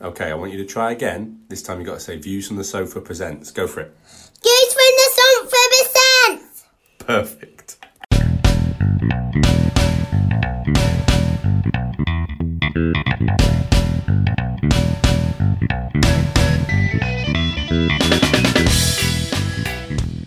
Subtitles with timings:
[0.00, 1.40] Okay, I want you to try again.
[1.48, 3.50] This time you've got to say Views from the Sofa presents.
[3.50, 3.92] Go for it.
[4.44, 6.64] Goes from the song for percent.
[7.00, 7.78] Perfect.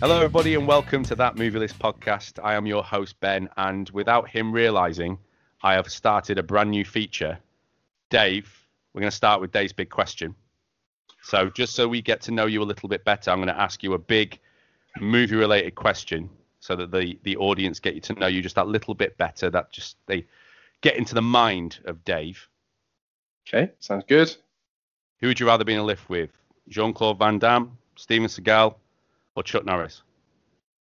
[0.00, 2.38] Hello, everybody, and welcome to that Movie List podcast.
[2.44, 5.16] I am your host, Ben, and without him realizing,
[5.62, 7.38] I have started a brand new feature.
[8.10, 8.61] Dave,
[8.92, 10.34] we're going to start with Dave's big question.
[11.22, 13.60] So, just so we get to know you a little bit better, I'm going to
[13.60, 14.38] ask you a big
[15.00, 16.28] movie related question
[16.60, 19.50] so that the, the audience get you to know you just that little bit better,
[19.50, 20.26] that just they
[20.80, 22.48] get into the mind of Dave.
[23.46, 24.34] Okay, sounds good.
[25.20, 26.30] Who would you rather be in a lift with?
[26.68, 28.74] Jean Claude Van Damme, Steven Seagal,
[29.36, 30.02] or Chuck Norris?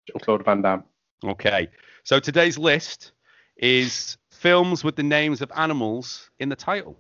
[0.06, 0.84] Jean Claude Van Damme.
[1.24, 1.68] Okay.
[2.04, 3.12] So today's list
[3.56, 6.96] is films with the names of animals in the title.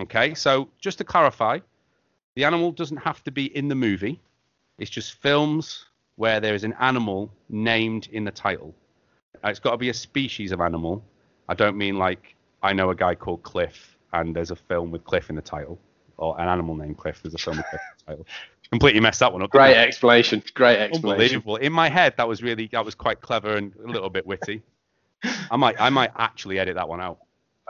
[0.00, 0.34] Okay.
[0.34, 1.58] So just to clarify,
[2.34, 4.20] the animal doesn't have to be in the movie.
[4.78, 8.74] It's just films where there is an animal named in the title.
[9.44, 11.04] Uh, It's got to be a species of animal.
[11.48, 15.04] I don't mean like I know a guy called Cliff and there's a film with
[15.04, 15.78] Cliff in the title,
[16.16, 17.22] or an animal named Cliff.
[17.22, 18.26] There's a film with Cliff in the title.
[18.70, 19.50] Completely messed that one up.
[19.50, 20.42] Great explanation.
[20.54, 21.10] Great explanation.
[21.10, 21.56] Unbelievable.
[21.56, 24.62] In my head, that was really that was quite clever and a little bit witty.
[25.50, 27.18] I might I might actually edit that one out.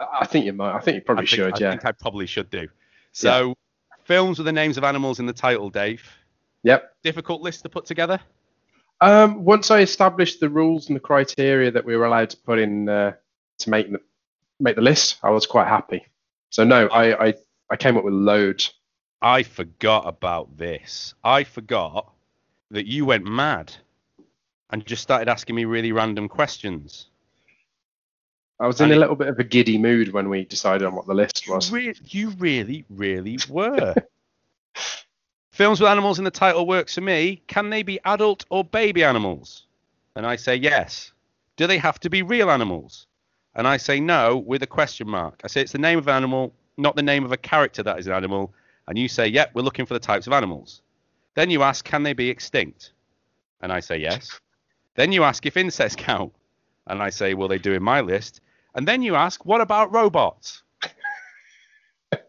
[0.00, 0.74] I I think you might.
[0.74, 1.54] I think you probably I think, should.
[1.54, 1.70] I yeah.
[1.70, 2.68] think I probably should do.
[3.12, 3.54] So,
[4.04, 6.02] films with the names of animals in the title, Dave.
[6.62, 6.94] Yep.
[7.02, 8.20] Difficult list to put together.
[9.00, 12.58] Um, once I established the rules and the criteria that we were allowed to put
[12.58, 13.12] in uh,
[13.58, 14.00] to make the
[14.58, 16.06] make the list, I was quite happy.
[16.50, 17.34] So no, I I,
[17.70, 18.72] I came up with loads.
[19.22, 21.14] I forgot about this.
[21.22, 22.12] I forgot
[22.70, 23.74] that you went mad
[24.70, 27.08] and just started asking me really random questions.
[28.60, 30.94] I was in a it- little bit of a giddy mood when we decided on
[30.94, 31.72] what the list was.
[31.72, 33.94] Re- you really, really were.
[35.50, 37.42] Films with animals in the title works for me.
[37.46, 39.66] Can they be adult or baby animals?
[40.14, 41.12] And I say yes.
[41.56, 43.06] Do they have to be real animals?
[43.54, 45.40] And I say no with a question mark.
[45.44, 47.98] I say it's the name of an animal, not the name of a character that
[47.98, 48.54] is an animal.
[48.88, 50.82] And you say, yep, we're looking for the types of animals.
[51.34, 52.92] Then you ask, can they be extinct?
[53.60, 54.40] And I say yes.
[54.94, 56.32] Then you ask if insects count.
[56.86, 58.40] And I say, well, they do in my list.
[58.74, 60.62] And then you ask, what about robots?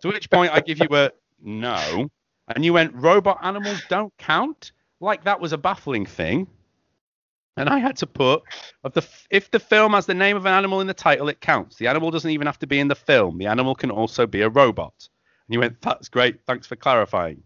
[0.00, 1.10] To which point I give you a
[1.42, 2.10] no,
[2.48, 6.46] and you went robot animals don't count, like that was a baffling thing.
[7.56, 8.42] And I had to put
[8.82, 11.40] of the if the film has the name of an animal in the title, it
[11.40, 11.76] counts.
[11.76, 13.38] The animal doesn't even have to be in the film.
[13.38, 15.08] The animal can also be a robot.
[15.48, 16.44] And you went, that's great.
[16.46, 17.42] Thanks for clarifying.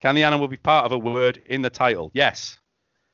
[0.00, 2.10] Can the animal be part of a word in the title?
[2.14, 2.58] Yes.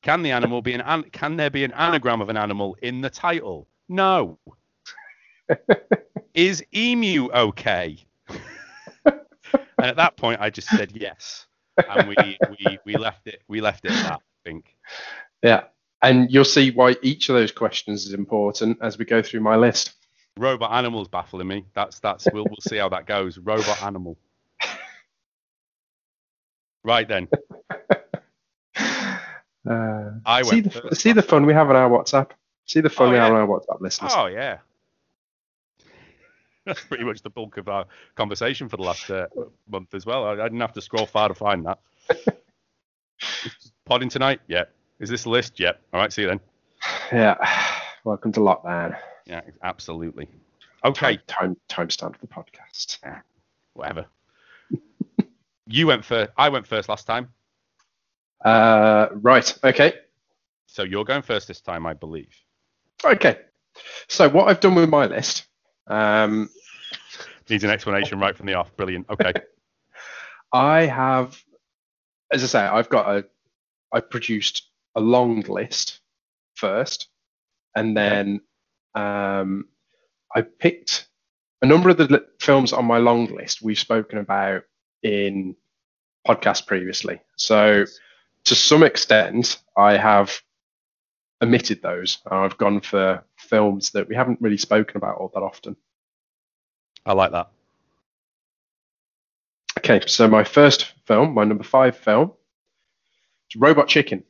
[0.03, 3.01] Can the animal be an, an can there be an anagram of an animal in
[3.01, 3.67] the title?
[3.89, 4.39] No.
[6.35, 7.99] Is emu okay?
[9.05, 9.17] and
[9.79, 11.47] at that point, I just said yes,
[11.89, 14.13] and we, we we left it we left it at that.
[14.21, 14.77] I think.
[15.43, 15.65] Yeah.
[16.03, 19.57] And you'll see why each of those questions is important as we go through my
[19.57, 19.95] list.
[20.37, 21.65] Robot animals baffling me.
[21.75, 23.39] That's that's we'll we'll see how that goes.
[23.39, 24.19] Robot animal.
[26.85, 27.29] Right then,
[29.69, 32.31] Uh, I see went the first see the fun we have on our WhatsApp.
[32.67, 33.31] See the fun Oh, yeah.
[33.31, 34.13] on WhatsApp listeners.
[34.15, 34.59] Oh yeah.
[36.67, 39.27] That's pretty much the bulk of our conversation for the last uh,
[39.71, 40.25] month as well.
[40.25, 41.79] I, I didn't have to scroll far to find that.
[43.85, 44.41] Podding tonight?
[44.49, 44.65] Yeah.
[44.99, 45.61] Is this the list?
[45.61, 45.81] Yep.
[45.93, 46.13] All right.
[46.13, 46.41] See you then.
[47.13, 47.37] Yeah.
[48.05, 48.97] Welcome to lockdown.
[49.27, 49.43] Yeah.
[49.63, 50.29] Absolutely.
[50.85, 51.19] Okay.
[51.29, 52.99] Time time timestamp for the podcast.
[53.75, 54.07] Whatever.
[55.69, 56.33] you went first.
[56.37, 57.29] I went first last time,
[58.45, 59.57] Uh, right.
[59.63, 59.95] Okay.
[60.67, 62.35] so you're going first this time, I believe.
[63.05, 63.39] Okay.
[64.09, 65.47] So what I've done with my list,
[65.87, 66.49] um,
[67.49, 68.75] Needs an explanation right from the off.
[68.77, 69.07] Brilliant.
[69.09, 69.33] Okay.
[70.53, 71.41] I have,
[72.33, 73.25] as I say, I've got a,
[73.93, 76.01] I produced a long list
[76.55, 77.09] first,
[77.77, 78.41] and then
[78.95, 79.67] um,
[80.35, 81.07] I picked
[81.63, 84.65] a number of the films on my long list we've spoken about
[85.03, 85.55] in
[86.27, 87.21] podcasts previously.
[87.37, 87.85] So
[88.45, 90.41] to some extent, I have
[91.43, 92.19] omitted those.
[92.31, 95.77] I've gone for films that we haven't really spoken about all that often.
[97.05, 97.51] I like that.
[99.79, 102.33] Okay, so my first film, my number five film,
[103.51, 104.25] is Robot Chicken.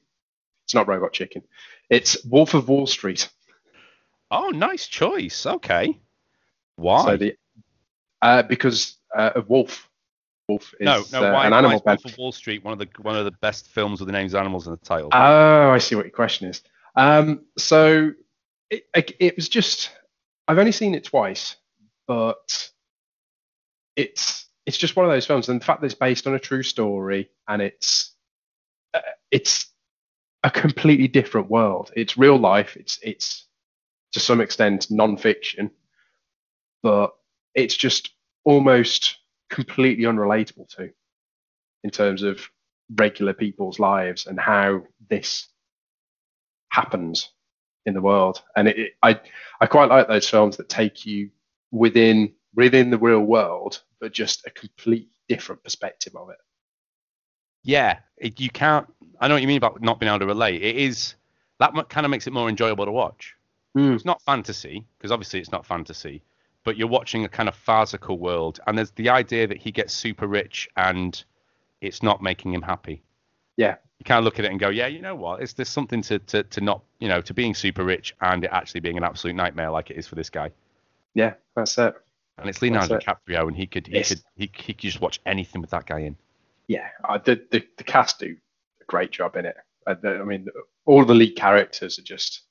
[0.64, 1.42] It's not Robot Chicken.
[1.88, 3.28] It's Wolf of Wall Street.
[4.30, 5.46] Oh, nice choice.
[5.46, 5.98] Okay.
[6.74, 7.04] Why?
[7.04, 7.36] So the
[8.20, 9.88] uh, because uh, of Wolf.
[10.48, 11.28] Wolf is no, no.
[11.28, 11.82] uh, why, an why animal is.
[11.84, 14.34] Wolf of Wall Street one of the one of the best films with the names
[14.34, 15.10] animals in the title?
[15.12, 16.62] Oh, I see what your question is.
[16.96, 18.12] Um, so
[18.70, 18.84] it,
[19.20, 19.90] it, was just
[20.48, 21.56] I've only seen it twice,
[22.06, 22.70] but
[23.96, 26.38] it's it's just one of those films, and the fact that it's based on a
[26.38, 28.14] true story and it's
[28.94, 29.00] uh,
[29.30, 29.66] it's
[30.42, 31.92] a completely different world.
[31.94, 32.76] It's real life.
[32.76, 33.46] It's it's
[34.12, 35.70] to some extent non-fiction,
[36.82, 37.12] but
[37.54, 38.10] it's just
[38.44, 39.18] almost
[39.50, 40.90] completely unrelatable to
[41.84, 42.48] in terms of
[42.96, 45.48] regular people's lives and how this
[46.76, 47.30] happens
[47.86, 48.42] in the world.
[48.54, 49.18] And it, it, I
[49.60, 51.30] I quite like those films that take you
[51.70, 56.36] within within the real world, but just a complete different perspective of it.
[57.64, 58.86] Yeah, it, you can't.
[59.20, 60.62] I know what you mean about not being able to relate.
[60.62, 61.14] It is
[61.58, 63.34] that kind of makes it more enjoyable to watch.
[63.76, 63.94] Mm.
[63.94, 66.22] It's not fantasy because obviously it's not fantasy,
[66.64, 69.94] but you're watching a kind of farcical world, and there's the idea that he gets
[69.94, 71.24] super rich and
[71.80, 73.02] it's not making him happy.
[73.56, 73.76] Yeah.
[73.98, 75.42] You kind of look at it and go, yeah, you know what?
[75.42, 78.50] Is there something to, to, to not, you know, to being super rich and it
[78.52, 80.50] actually being an absolute nightmare like it is for this guy?
[81.14, 81.94] Yeah, that's it.
[82.38, 85.20] And it's Leonardo That's DiCaprio, and he could, he could, he, he could just watch
[85.24, 86.16] anything with that guy in.
[86.68, 88.36] Yeah, I, the, the the cast do
[88.82, 89.56] a great job in it.
[89.86, 90.48] I, the- I mean,
[90.84, 92.42] all the lead characters are just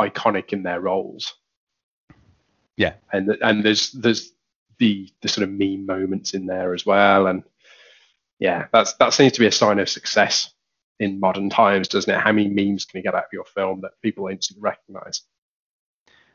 [0.00, 1.34] iconic in their roles.
[2.76, 2.94] Yeah.
[3.12, 4.32] and and there's there's
[4.78, 7.42] the the sort of meme moments in there as well, and
[8.38, 10.52] yeah, that's that seems to be a sign of success
[10.98, 12.20] in modern times, doesn't it?
[12.20, 15.22] How many memes can you get out of your film that people instantly recognise?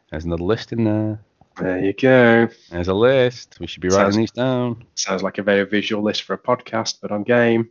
[0.09, 1.19] There's another list in there.
[1.57, 2.47] There you go.
[2.69, 3.57] There's a list.
[3.59, 4.85] We should be writing these down.
[4.95, 7.69] Sounds like a very visual list for a podcast, but on game.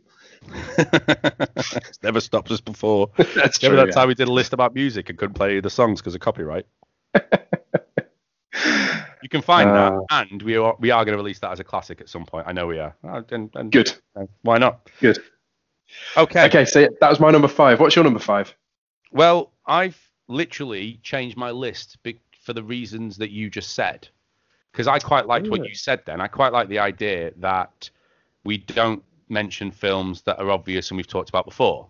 [0.77, 3.09] it's never stopped us before.
[3.17, 3.91] that's Remember true.
[3.91, 6.21] that time we did a list about music and couldn't play the songs because of
[6.21, 6.65] copyright?
[9.23, 11.59] You can find Uh, that, and we are we are going to release that as
[11.59, 12.47] a classic at some point.
[12.47, 12.95] I know we are.
[13.03, 13.93] Uh, and, and, Good,
[14.41, 14.89] why not?
[14.99, 15.19] good.
[16.17, 16.45] Okay.
[16.45, 17.79] Okay, so that was my number five.
[17.79, 18.55] What's your number five?
[19.11, 21.97] Well, I've literally changed my list
[22.41, 24.07] for the reasons that you just said,
[24.71, 25.63] because I quite liked what Oh.
[25.65, 26.01] you said.
[26.05, 27.89] Then I quite like the idea that
[28.43, 31.87] we don't mention films that are obvious and we've talked about before,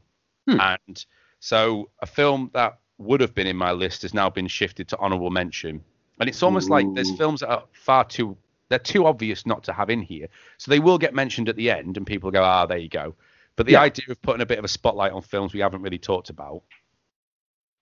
[0.50, 0.60] Hmm.
[0.60, 1.06] and
[1.40, 4.98] so a film that would have been in my list has now been shifted to
[5.00, 5.84] honorable mention,
[6.22, 8.38] and it's almost like there's films that are far too
[8.70, 10.28] they're too obvious not to have in here,
[10.58, 13.14] so they will get mentioned at the end, and people go, ah, there you go.
[13.58, 13.82] But the Yeah.
[13.82, 16.64] idea of putting a bit of a spotlight on films we haven't really talked about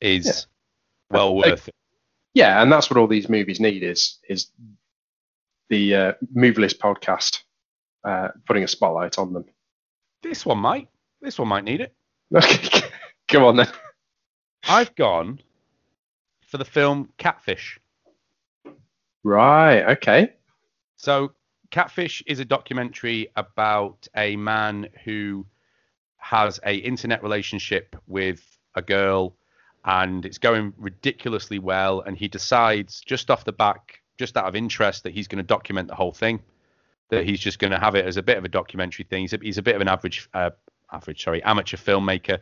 [0.02, 0.32] is Yeah.
[1.12, 1.76] well worth it.
[2.34, 4.52] Yeah, and that's what all these movies need is is
[5.70, 7.44] the uh, movie list podcast
[8.04, 9.46] uh, putting a spotlight on them.
[10.24, 10.90] This one might.
[11.22, 11.94] This one might need it.
[12.34, 12.82] Okay,
[13.28, 13.68] come on then.
[14.68, 15.40] I've gone
[16.48, 17.80] for the film Catfish.
[19.24, 19.84] Right.
[19.98, 20.34] Okay.
[20.96, 21.34] So,
[21.72, 25.46] Catfish is a documentary about a man who
[26.18, 28.46] has a internet relationship with
[28.76, 29.36] a girl
[29.86, 34.56] and it's going ridiculously well and he decides just off the back just out of
[34.56, 36.42] interest that he's going to document the whole thing
[37.10, 39.34] that he's just going to have it as a bit of a documentary thing he's
[39.34, 40.50] a, he's a bit of an average uh,
[40.92, 42.40] average sorry amateur filmmaker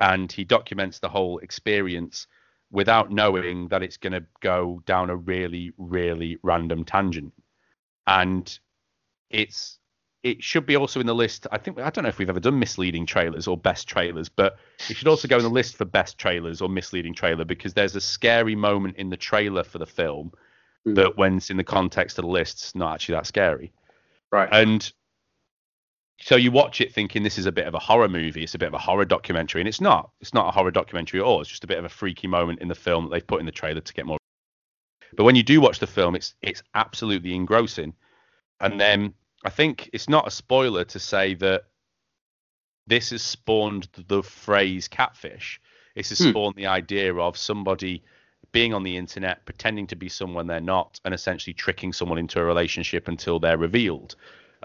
[0.00, 2.26] and he documents the whole experience
[2.72, 7.32] without knowing that it's going to go down a really really random tangent
[8.06, 8.58] and
[9.30, 9.78] it's
[10.24, 11.48] it should be also in the list.
[11.50, 14.56] I think I don't know if we've ever done misleading trailers or best trailers, but
[14.88, 17.96] it should also go in the list for best trailers or misleading trailer because there's
[17.96, 20.32] a scary moment in the trailer for the film
[20.86, 20.96] Mm.
[20.96, 23.72] that, when it's in the context of the list, it's not actually that scary.
[24.32, 24.48] Right.
[24.50, 24.92] And
[26.22, 28.58] so you watch it thinking this is a bit of a horror movie, it's a
[28.58, 30.10] bit of a horror documentary, and it's not.
[30.20, 31.40] It's not a horror documentary at all.
[31.40, 33.46] It's just a bit of a freaky moment in the film that they've put in
[33.46, 34.18] the trailer to get more.
[35.16, 37.94] But when you do watch the film, it's it's absolutely engrossing.
[38.60, 39.14] And then
[39.44, 41.64] I think it's not a spoiler to say that
[42.86, 45.60] this has spawned the phrase catfish.
[45.96, 46.30] This has Hmm.
[46.30, 48.04] spawned the idea of somebody
[48.52, 52.38] being on the internet, pretending to be someone they're not, and essentially tricking someone into
[52.40, 54.14] a relationship until they're revealed.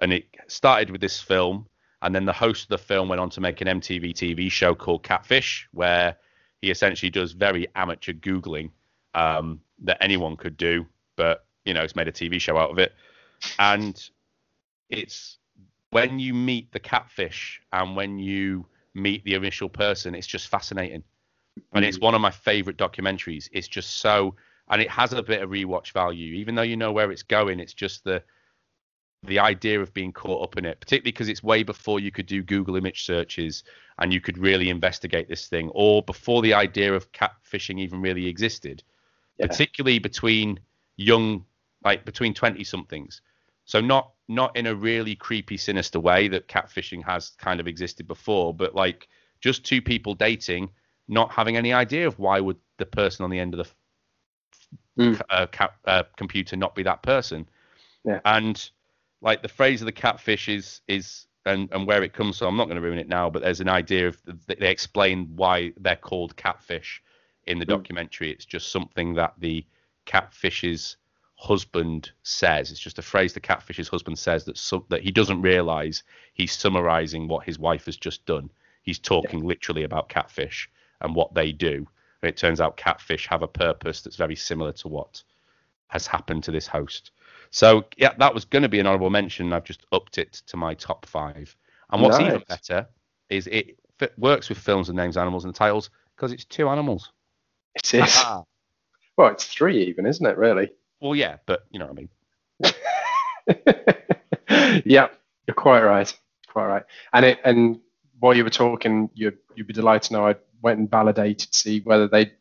[0.02, 1.68] And it started with this film,
[2.02, 4.76] and then the host of the film went on to make an MTV TV show
[4.76, 6.16] called Catfish, where
[6.62, 8.72] he essentially does very amateur googling
[9.14, 10.86] um, that anyone could do,
[11.16, 12.94] but you know, it's made a TV show out of it.
[13.60, 14.10] And
[14.90, 15.38] it's
[15.90, 21.04] when you meet the catfish and when you meet the initial person, it's just fascinating.
[21.74, 23.50] And it's one of my favorite documentaries.
[23.52, 24.36] It's just so,
[24.70, 27.60] and it has a bit of rewatch value, even though you know where it's going.
[27.60, 28.24] It's just the
[29.24, 32.28] the idea of being caught up in it, particularly because it's way before you could
[32.28, 33.64] do Google image searches
[34.00, 38.28] and you could really investigate this thing, or before the idea of catfishing even really
[38.28, 38.84] existed,
[39.40, 39.48] Yeah.
[39.48, 40.60] particularly between
[40.98, 41.46] young,
[41.84, 43.22] like between 20 somethings.
[43.66, 48.08] So not not in a really creepy, sinister way that catfishing has kind of existed
[48.08, 49.08] before, but like
[49.40, 50.70] just two people dating,
[51.08, 53.74] not having any idea of why would the person on the end of the
[54.98, 55.22] Mm.
[55.30, 57.48] uh, ca- uh, computer not be that person.
[58.04, 58.20] Yeah.
[58.26, 58.70] And
[59.22, 62.50] like the phrase of the catfish is is and, and where it comes from.
[62.50, 65.72] I'm not going to ruin it now, but there's an idea of they explain why
[65.78, 67.02] they're called catfish
[67.46, 67.70] in the Mm.
[67.70, 68.32] documentary.
[68.32, 69.66] It's just something that the
[70.06, 70.98] catfish's
[71.36, 72.72] husband says.
[72.72, 76.52] It's just a phrase the catfish's husband says that some, that he doesn't realize he's
[76.52, 78.50] summarizing what his wife has just done.
[78.82, 80.70] He's talking literally about catfish
[81.02, 81.88] and what they do.
[82.22, 85.24] And it turns out catfish have a purpose that's very similar to what
[85.88, 87.12] has happened to this host.
[87.52, 89.54] So yeah, that was going to be an honorable mention.
[89.54, 91.56] I've just upped it to my top five.
[91.92, 92.88] And what's even better
[93.30, 97.12] is it fit, works with films and names, animals, and titles because it's two animals.
[97.76, 98.24] It is.
[99.18, 100.38] well, it's three even, isn't it?
[100.38, 100.72] Really.
[101.00, 102.74] well, yeah, but you know what I
[104.66, 104.82] mean.
[104.86, 105.08] yeah,
[105.48, 106.14] you're quite right.
[106.48, 106.84] Quite right.
[107.14, 107.80] And it and
[108.20, 111.58] while you were talking, you you'd be delighted to know I went and validated to
[111.58, 112.32] see whether they'd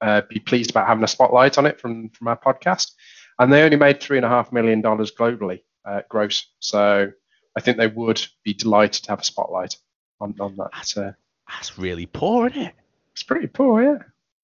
[0.00, 2.92] uh, be pleased about having a spotlight on it from from our podcast.
[3.40, 6.46] And they only made three and a half million dollars globally uh, gross.
[6.60, 7.10] So
[7.56, 9.76] I think they would be delighted to have a spotlight
[10.20, 10.96] on on that.
[10.96, 11.12] Uh,
[11.48, 12.74] That's really poor, isn't it?
[13.12, 13.98] it's pretty poor, yeah.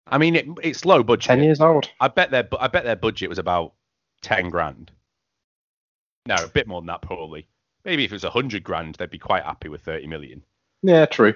[0.09, 1.27] I mean, it, it's low budget.
[1.27, 1.91] Ten years old.
[2.01, 3.75] I bet their I bet their budget was about
[4.23, 4.91] ten grand.
[6.27, 7.47] No, a bit more than that probably.
[7.85, 10.43] Maybe if it was a hundred grand, they'd be quite happy with thirty million.
[10.83, 11.35] Yeah, true.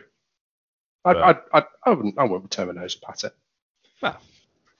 [1.04, 1.16] I'd,
[1.52, 3.34] I'd, I wouldn't I wouldn't turn my nose up at it.
[4.02, 4.20] Well,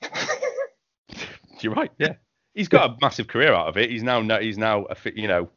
[1.60, 1.90] you're right.
[1.98, 2.14] Yeah,
[2.54, 3.90] he's got a massive career out of it.
[3.90, 5.48] He's now he's now a you know,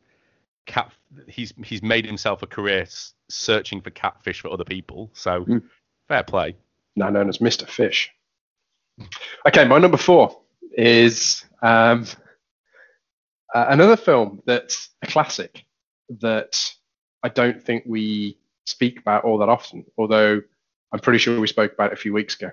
[0.65, 0.91] cat.
[1.27, 2.85] He's he's made himself a career
[3.29, 5.09] searching for catfish for other people.
[5.13, 5.63] So Mm.
[6.07, 6.55] fair play.
[6.95, 7.67] now known as Mr.
[7.67, 8.12] Fish.
[9.47, 10.39] Okay, my number four
[10.77, 12.05] is um,
[13.53, 15.65] uh, another film that's a classic
[16.19, 16.71] that
[17.23, 20.41] I don't think we speak about all that often, although
[20.91, 22.51] I'm pretty sure we spoke about it a few weeks ago.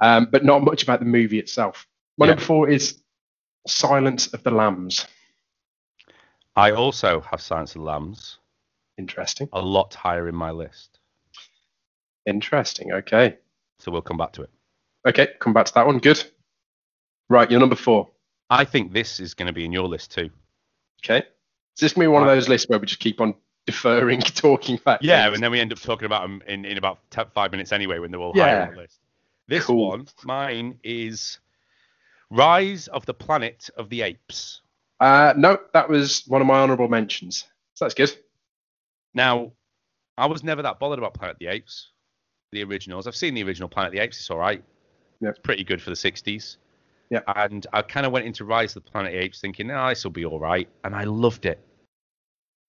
[0.00, 1.86] Um, but not much about the movie itself.
[2.16, 2.30] My Yeah.
[2.30, 3.02] number four is
[3.66, 5.06] Silence of the Lambs.
[6.56, 8.38] I also have Silence of the Lambs
[8.98, 9.48] Interesting.
[9.52, 10.98] a lot higher in my list.
[12.26, 12.92] Interesting.
[12.92, 13.36] Okay.
[13.80, 14.50] So we'll come back to it.
[15.06, 15.98] Okay, come back to that one.
[15.98, 16.24] Good.
[17.28, 18.08] Right, you're number four.
[18.50, 20.30] I think this is going to be in your list too.
[21.04, 21.18] Okay.
[21.18, 23.34] Is this going to be one of those lists where we just keep on
[23.66, 25.00] deferring talking back?
[25.02, 25.34] Yeah, things?
[25.34, 27.00] and then we end up talking about them in, in about
[27.34, 28.44] five minutes anyway when they're all Yeah.
[28.44, 29.00] higher on the list.
[29.48, 29.88] This Cool.
[29.90, 31.38] one, mine is
[32.34, 34.60] Rise of the Planet of the Apes.
[35.00, 37.44] Uh, no, that was one of my honourable mentions.
[37.74, 38.16] So that's good.
[39.14, 39.52] Now,
[40.18, 41.90] I was never that bothered about Planet of the Apes,
[42.52, 43.06] the originals.
[43.06, 44.18] I've seen the original Planet of the Apes.
[44.18, 44.62] It's all right.
[45.20, 45.30] Yep.
[45.30, 46.56] It's pretty good for the 60s.
[47.10, 47.20] Yeah.
[47.36, 49.88] And I kind of went into Rise of the Planet of the Apes thinking, oh,
[49.88, 50.68] this will be all right.
[50.82, 51.60] And I loved it.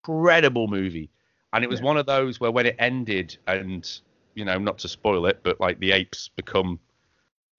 [0.07, 1.09] Incredible movie.
[1.53, 1.85] And it was Yeah.
[1.85, 3.89] one of those where when it ended, and,
[4.35, 6.79] you know, not to spoil it, but like the apes become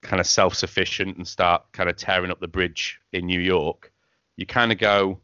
[0.06, 3.92] kind of self sufficient and start kind of tearing up the bridge in New York,
[4.36, 5.20] you kind of go,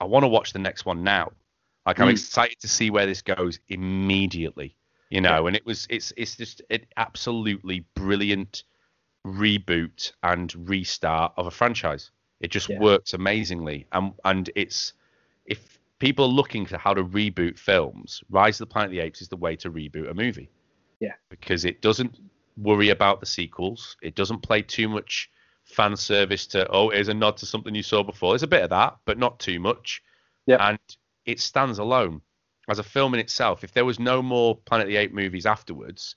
[0.00, 1.32] I want to watch the next one now.
[1.86, 2.12] Like I'm Mm.
[2.12, 4.76] excited to see where this goes immediately,
[5.10, 5.46] you know.
[5.46, 8.64] And it was it's it's just an absolutely brilliant
[9.26, 12.10] reboot and restart of a franchise.
[12.40, 12.78] It just Yeah.
[12.78, 14.92] works amazingly, and and it's
[15.46, 19.00] if people are looking for how to reboot films, Rise of the Planet of the
[19.00, 20.50] Apes is the way to reboot a movie.
[21.00, 21.14] Yeah.
[21.28, 22.16] because it doesn't
[22.56, 23.96] worry about the sequels.
[24.02, 25.30] It doesn't play too much
[25.64, 28.32] fan service to oh, here's a nod to something you saw before.
[28.32, 30.02] There's a bit of that, but not too much.
[30.46, 30.68] Yeah.
[30.68, 30.78] And
[31.24, 32.20] it stands alone
[32.68, 33.64] as a film in itself.
[33.64, 36.16] If there was no more Planet of the Apes movies afterwards,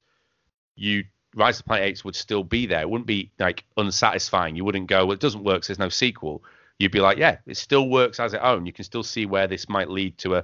[0.76, 1.04] you
[1.36, 2.82] Rise of the Planet of the Apes would still be there.
[2.82, 4.56] It wouldn't be like unsatisfying.
[4.56, 6.44] You wouldn't go, well, it doesn't work, so there's no sequel.
[6.80, 8.66] You'd be like, yeah, it still works as its own.
[8.66, 10.44] You can still see where this might lead to a,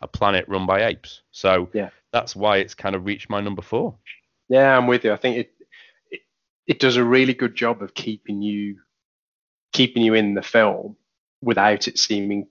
[0.00, 1.22] a planet run by apes.
[1.30, 1.90] So Yeah.
[2.12, 3.94] that's why it's kind of reached my number four.
[4.48, 5.12] Yeah, I'm with you.
[5.12, 5.52] I think it,
[6.10, 6.20] it
[6.66, 8.78] it does a really good job of keeping you
[9.72, 10.96] keeping you in the film
[11.42, 12.48] without it seeming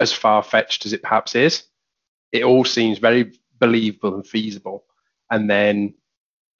[0.00, 1.64] as far fetched as it perhaps is.
[2.32, 4.84] It all seems very believable and feasible,
[5.30, 5.94] and then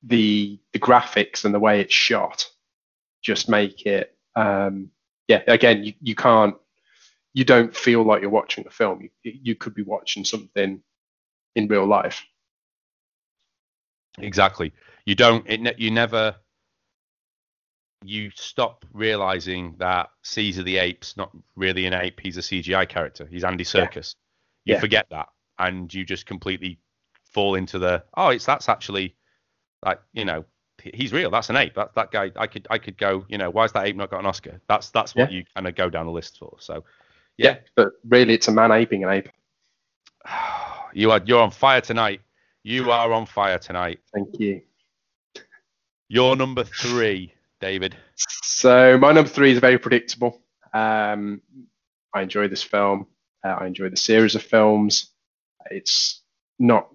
[0.03, 2.49] the the graphics and the way it's shot
[3.23, 4.17] just make it.
[4.37, 4.91] Um,
[5.29, 6.57] yeah, again, you, you can't
[7.35, 9.03] you don't feel like you're watching a film.
[9.25, 10.83] You, you could be watching something
[11.57, 12.25] in real life.
[14.19, 14.73] Exactly.
[15.05, 15.45] You don't.
[15.49, 15.61] It.
[15.61, 16.37] ne- You never.
[18.05, 22.21] You stop realizing that Caesar the ape's not really an ape.
[22.21, 23.27] He's a CGI character.
[23.31, 24.15] He's Andy Serkis.
[24.65, 24.81] You Yeah.
[24.81, 26.79] forget that, and you just completely
[27.33, 28.05] fall into the.
[28.17, 29.17] Oh, it's that's actually,
[29.85, 30.45] like you know,
[30.83, 31.31] he's real.
[31.31, 31.75] That's an ape.
[31.75, 32.31] That that guy.
[32.37, 33.25] I could I could go.
[33.29, 34.61] You know, why has that ape not got an Oscar?
[34.69, 36.57] That's that's what you kind of go down the list for.
[36.61, 36.85] So,
[37.39, 39.29] yeah, but really, it's a man aping an ape.
[40.93, 42.21] you are you're on fire tonight.
[42.67, 44.01] You are on fire tonight.
[44.13, 44.61] Thank you.
[46.09, 47.97] You're number three, David.
[48.17, 50.43] So my number three is very predictable.
[50.75, 51.43] Um,
[52.13, 53.07] I enjoy this film.
[53.45, 55.13] Uh, I enjoy the series of films.
[55.71, 56.23] It's
[56.59, 56.89] not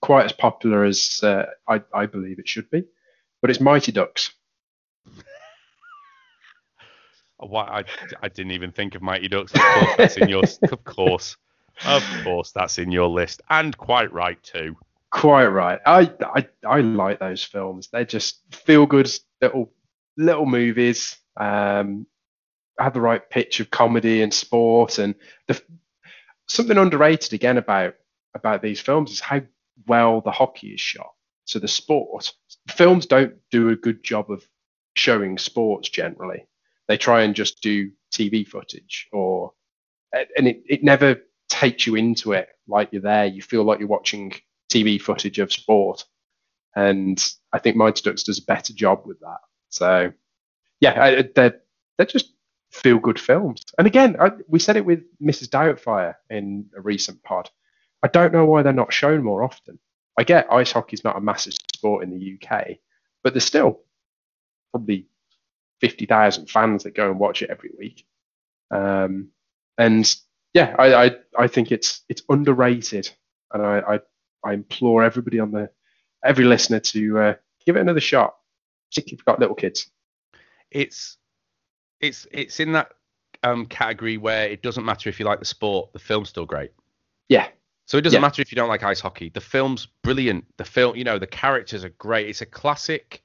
[0.00, 2.84] quite as popular as uh, I, I believe it should be,
[3.42, 4.30] but it's Mighty Ducks.
[7.38, 7.82] Why I,
[8.22, 9.52] I didn't even think of Mighty Ducks.
[9.54, 10.44] Of course, that's in your.
[10.70, 11.36] Of course,
[11.84, 14.76] of course, that's in your list, and quite right too.
[15.10, 15.80] Quite right.
[15.86, 17.88] I, I I like those films.
[17.88, 19.72] They're just feel good little
[20.16, 21.16] little movies.
[21.36, 22.06] Um,
[22.78, 25.14] have the right pitch of comedy and sport, and
[25.46, 25.60] the
[26.48, 27.94] something underrated again about
[28.34, 29.40] about these films is how
[29.86, 31.12] well the hockey is shot.
[31.44, 32.32] So the sport
[32.68, 34.46] films don't do a good job of
[34.94, 36.46] showing sports generally.
[36.88, 39.52] They try and just do TV footage or
[40.12, 41.20] and it, it never
[41.54, 43.26] takes you into it like you're there.
[43.26, 44.32] You feel like you're watching
[44.72, 46.04] TV footage of sport.
[46.74, 49.38] And I think Mighty Ducks does a better job with that.
[49.68, 50.12] So
[50.80, 51.60] yeah, I, they're
[51.96, 52.32] they're just
[52.72, 53.62] feel good films.
[53.78, 55.48] And again, I, we said it with Mrs.
[55.48, 57.48] Doubtfire in a recent pod.
[58.02, 59.78] I don't know why they're not shown more often.
[60.18, 62.78] I get ice hockey is not a massive sport in the UK,
[63.22, 63.80] but there's still
[64.72, 65.06] probably
[65.80, 68.04] 50,000 fans that go and watch it every week.
[68.72, 69.28] Um,
[69.78, 70.12] and
[70.54, 73.10] yeah, I, I, I think it's it's underrated,
[73.52, 74.00] and I, I,
[74.44, 75.70] I implore everybody on the
[76.24, 77.34] every listener to uh,
[77.66, 78.36] give it another shot,
[78.90, 79.90] particularly if you've got little kids.
[80.70, 81.18] It's
[82.00, 82.92] it's it's in that
[83.42, 86.70] um, category where it doesn't matter if you like the sport, the film's still great.
[87.28, 87.48] Yeah,
[87.86, 88.20] So it doesn't Yeah.
[88.26, 89.28] matter if you don't like ice hockey.
[89.28, 90.44] The film's brilliant.
[90.56, 92.28] The film, you know, the characters are great.
[92.28, 93.22] It's a classic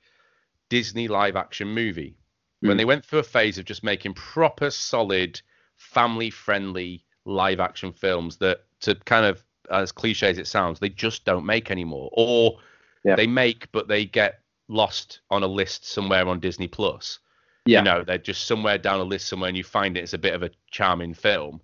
[0.70, 2.18] Disney live action movie.
[2.62, 2.78] When Mm.
[2.78, 5.42] they went through a phase of just making proper, solid,
[5.78, 10.90] family friendly live action films that, to kind of as cliche as it sounds, they
[10.90, 12.10] just don't make anymore.
[12.14, 12.60] Or
[13.06, 13.16] Yeah.
[13.16, 17.20] they make, but they get lost on a list somewhere on Disney Plus.
[17.66, 20.02] yeah, You know, they're just somewhere down a list somewhere, and you find it.
[20.04, 21.62] It's a bit of a charming film.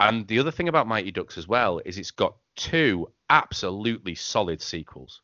[0.00, 4.60] And the other thing about Mighty Ducks as well is it's got two absolutely solid
[4.62, 5.20] sequels.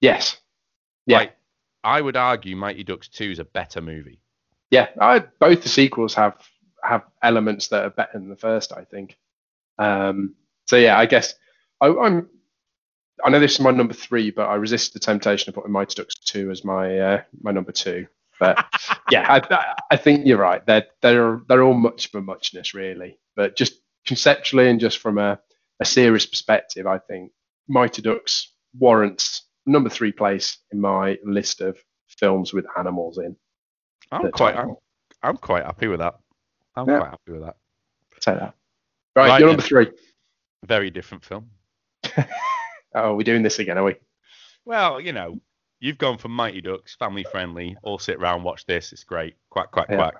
[0.00, 0.38] yes,
[1.06, 1.18] yeah.
[1.18, 1.36] Like,
[1.84, 4.20] I would argue Mighty Ducks 2 is a better movie.
[4.70, 6.36] yeah, I, both the sequels have
[6.82, 8.72] have elements that are better than the first.
[8.72, 9.16] I think.
[9.78, 10.34] Um,
[10.66, 11.34] so yeah, I guess
[11.80, 12.28] I, I'm.
[13.24, 15.94] I know this is my number three, but I resist the temptation of putting Mighty
[16.00, 18.06] Ducks two as my uh, my number two.
[18.38, 18.64] But
[19.10, 20.64] yeah, I, I- I think you're right.
[20.66, 23.18] They're they're they're all much for muchness, really.
[23.34, 23.74] But just
[24.06, 25.38] conceptually and just from a,
[25.80, 27.32] a serious perspective, I think
[27.68, 31.76] Mighty Ducks warrants number three place in my list of
[32.08, 33.36] films with animals in.
[34.12, 34.74] I'm quite, I'm.
[35.22, 36.14] I'm quite happy with that.
[36.78, 36.98] I'm Yeah.
[36.98, 37.56] quite happy with that.
[38.20, 38.54] Say that.
[39.16, 39.90] Right, Right you're number three.
[40.64, 41.50] Very different film.
[42.94, 43.96] Oh, we're doing this again, are we?
[44.64, 45.38] Well, you know,
[45.78, 49.36] you've gone for Mighty Ducks, family friendly, all sit around, watch this, it's great.
[49.50, 49.96] Quack, quack, Yeah.
[49.96, 50.14] quack.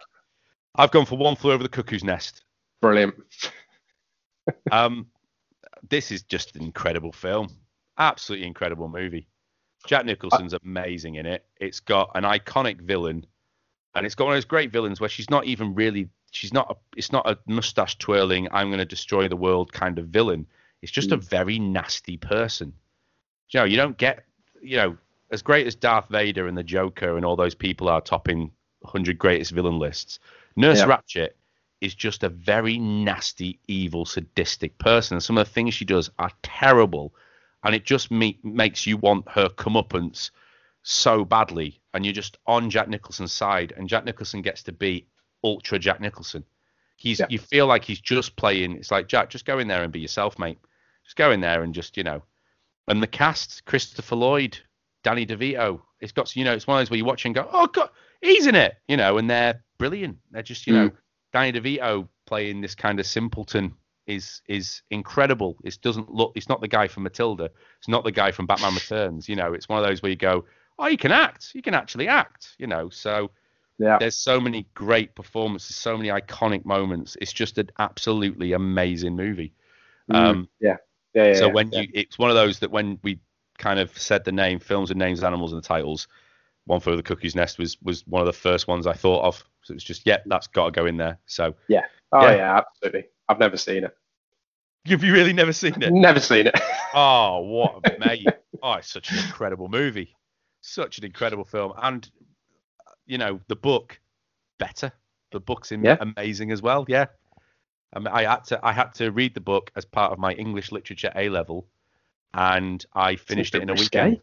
[0.75, 2.45] I've gone for One Flew Over the Cuckoo's Nest.
[2.83, 3.15] Brilliant.
[4.71, 5.07] Um,
[5.91, 7.49] this is just an incredible film.
[7.99, 9.29] Absolutely incredible movie.
[9.87, 11.45] Jack Nicholson's amazing in it.
[11.61, 13.27] It's got an iconic villain,
[13.99, 16.09] and it's got one of those great villains where she's not even really.
[16.31, 16.71] She's not.
[16.71, 18.49] A, it's not a mustache twirling.
[18.53, 20.47] I'm going to destroy the world kind of villain.
[20.83, 21.23] It's just a hmm.
[21.23, 22.73] very nasty person.
[23.51, 24.25] You know, you don't get.
[24.61, 24.97] You know,
[25.31, 29.19] as great as Darth Vader and the Joker and all those people are topping 100
[29.19, 30.19] greatest villain lists.
[30.57, 30.87] Nurse Yeah.
[30.87, 31.31] Ratched
[31.81, 35.17] is just a very nasty, evil, sadistic person.
[35.17, 37.15] And some of the things she does are terrible.
[37.63, 40.31] And it just me- makes you want her comeuppance
[40.83, 41.81] so badly.
[41.99, 43.73] And you're just on Jack Nicholson's side.
[43.77, 45.09] And Jack Nicholson gets to be
[45.43, 46.45] ultra Jack Nicholson.
[46.95, 47.27] He's Yeah.
[47.29, 48.77] You feel like he's just playing.
[48.77, 50.61] It's like, Jack, just go in there and be yourself, mate.
[51.03, 52.23] Just go in there and just, you know.
[52.87, 54.57] And the cast, Christopher Lloyd,
[55.03, 55.81] Danny DeVito.
[56.01, 57.91] It's got, you know, it's one of those where you watch and go, oh, God,
[58.23, 60.19] he's in it, you know, and they're brilliant.
[60.31, 60.97] They're just, you know, mm.
[61.33, 63.75] Danny DeVito playing this kind of simpleton
[64.07, 65.57] is is incredible.
[65.65, 67.51] It doesn't look, it's not the guy from Matilda.
[67.81, 69.29] It's not the guy from Batman Returns.
[69.29, 70.45] You know, it's one of those where you go,
[70.79, 71.55] oh, you can act.
[71.55, 72.89] You can actually act, you know.
[72.91, 73.31] So
[73.79, 73.99] Yeah.
[73.99, 77.17] there's so many great performances, so many iconic moments.
[77.21, 79.55] It's just an absolutely amazing movie.
[80.11, 80.77] Um, yeah.
[81.15, 81.25] Yeah.
[81.27, 81.81] yeah so yeah, when yeah.
[81.83, 83.21] you, it's one of those that when we
[83.59, 86.09] kind of said the name, films and names, animals, and the titles,
[86.67, 89.45] one for the Cuckoo's Nest was was one of the first ones I thought of.
[89.63, 91.19] So it was just, yeah, that's got to go in there.
[91.27, 91.85] So Yeah.
[92.13, 92.37] Oh Yeah.
[92.37, 92.57] yeah.
[92.59, 93.07] absolutely.
[93.29, 93.97] I've never seen it.
[94.87, 95.93] have you really never seen it?
[95.93, 96.55] Never seen it.
[96.95, 98.27] Oh, what a mate!
[98.63, 100.17] Oh, it's such an incredible movie,
[100.69, 102.09] such an incredible film, and
[103.07, 103.99] you know the book
[104.59, 104.93] better.
[105.33, 105.97] The book's Yeah.
[106.01, 106.85] amazing as well.
[106.89, 107.07] Yeah,
[107.93, 110.33] I, mean, I had to I had to read the book as part of my
[110.33, 111.67] English literature A level,
[112.35, 114.05] and I finished it in a risque.
[114.05, 114.23] weekend.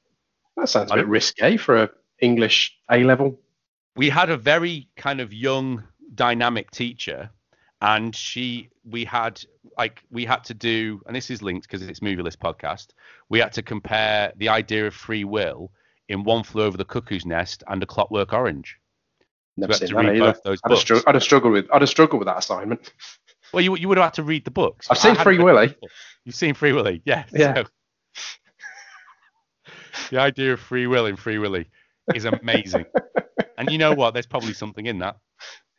[0.57, 3.39] That sounds a bit risque for a English A level.
[3.95, 5.83] we had a very kind of young,
[6.15, 7.29] dynamic teacher,
[7.81, 9.41] and she we had
[9.77, 12.87] like we had to do and this is linked because it's movie list podcast
[13.29, 15.71] we had to compare the idea of free will
[16.09, 18.77] in one flew over the cuckoo's nest and a clockwork orange
[19.57, 20.35] Never seen to that either.
[20.43, 21.65] those I'd have, strugg- I'd have struggled with.
[21.73, 22.91] I'd have struggled with that assignment.
[23.53, 25.75] well you, you would have had to read the books I've seen Free Willy.
[26.25, 27.63] you've seen free willy yeah Yeah.
[27.63, 27.69] so-
[30.11, 31.69] the idea of free will in free willy
[32.13, 32.85] is amazing
[33.57, 35.17] and you know what there's probably something in that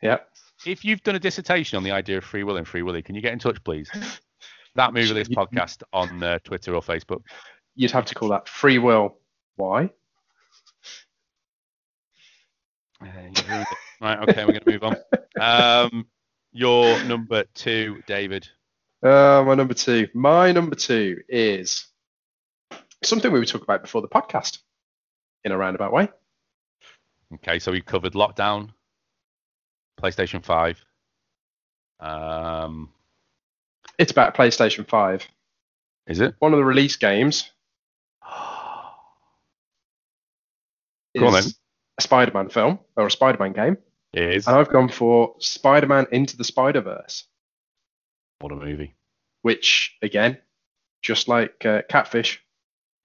[0.01, 0.17] Yeah.
[0.65, 3.15] if you've done a dissertation on the idea of free will and free willy, can
[3.15, 3.89] you get in touch, please?
[4.75, 7.21] That movie list podcast on uh, Twitter or Facebook.
[7.75, 9.19] You'd have to call that free will.
[9.55, 9.91] Why?
[13.01, 13.77] Uh, you ruined it.
[14.01, 14.95] right, okay, we're going to move on.
[15.39, 16.07] Um,
[16.51, 18.47] your number two, David.
[19.03, 20.07] Uh, my number two.
[20.13, 21.85] My number two is
[23.03, 24.59] something we were talking about before the podcast,
[25.43, 26.09] in a roundabout way.
[27.35, 28.69] Okay, so we covered lockdown,
[30.01, 30.83] PlayStation Five.
[31.99, 32.89] Um,
[33.99, 35.27] It's about PlayStation 5.
[36.07, 36.35] is it?
[36.39, 37.51] One of the release games
[41.19, 41.43] Go on then.
[41.97, 43.77] A Spider-Man film or a Spider-Man game,
[44.13, 44.47] It is.
[44.47, 47.25] and I've gone for Spider-Man Into the Spider-Verse,
[48.39, 48.95] What a movie.
[49.41, 50.37] which again,
[51.01, 52.43] just like uh, Catfish,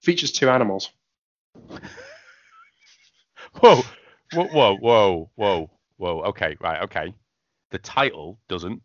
[0.01, 0.91] features two animals.
[3.61, 3.83] Whoa,
[4.33, 6.23] whoa, whoa, whoa, whoa, whoa.
[6.23, 7.15] Okay, right, okay.
[7.71, 8.83] The title doesn't.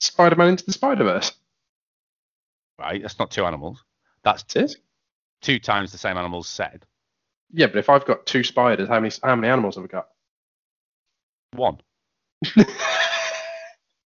[0.00, 1.32] Spider-Man Into the Spider-Verse.
[2.78, 3.82] Right, that's not two animals.
[4.22, 4.76] That's It
[5.42, 6.86] two times the same animals said.
[7.56, 10.08] Yeah, but if I've got two spiders, how many how many animals have I got?
[11.52, 11.78] One.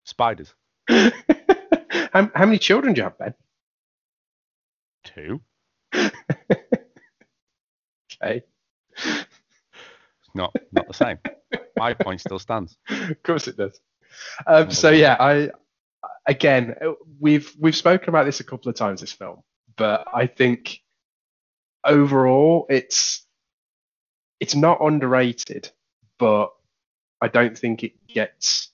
[0.06, 0.54] Spiders.
[0.89, 1.12] how,
[2.12, 3.34] how many children do you have, Ben?
[5.04, 5.41] Two.
[8.21, 8.43] Okay.
[8.97, 9.26] It's
[10.34, 11.19] not not the same.
[11.78, 12.78] My point still stands.
[12.89, 13.80] of course it does.
[14.47, 15.52] Um, so yeah, I
[16.26, 16.76] again
[17.19, 19.43] we've we've spoken about this a couple of times this film,
[19.76, 20.80] but I think
[21.84, 23.26] overall it's
[24.39, 25.69] it's not underrated,
[26.19, 26.52] but
[27.21, 28.69] I don't think it gets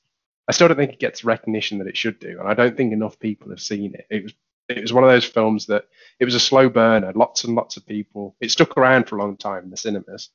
[0.47, 2.91] I still don't think it gets recognition that it should do, and I don't think
[2.91, 4.05] enough people have seen it.
[4.09, 4.33] It was
[4.69, 5.85] it was one of those films that
[6.19, 7.11] it was a slow burner.
[7.13, 8.35] Lots and lots of people.
[8.41, 10.29] It stuck around for a long time in the cinemas,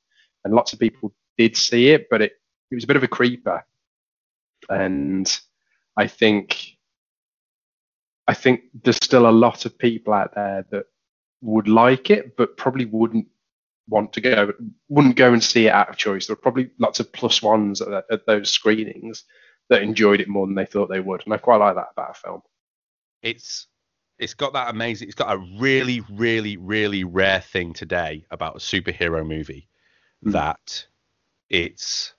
[0.44, 2.32] and lots of people did see it, but it
[2.70, 3.64] it was a bit of a creeper
[4.68, 5.40] and
[5.96, 6.76] I think
[8.26, 10.84] I think there's still a lot of people out there that
[11.40, 13.26] would like it, but probably wouldn't
[13.88, 14.52] want to go,
[14.88, 16.26] wouldn't go and see it out of choice.
[16.26, 19.24] There were probably lots of plus ones at, at those screenings
[19.68, 22.10] that enjoyed it more than they thought they would, and I quite like that about
[22.10, 22.42] a film.
[23.22, 23.66] It's
[24.18, 25.08] it's got that amazing.
[25.08, 29.68] It's got a really, really, really rare thing today about a superhero movie
[30.24, 30.32] Mm.
[30.32, 30.86] that
[31.48, 32.14] it's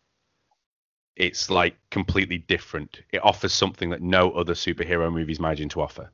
[1.17, 3.01] it's like completely different.
[3.12, 6.10] It offers something that no other superhero movies imagine to offer.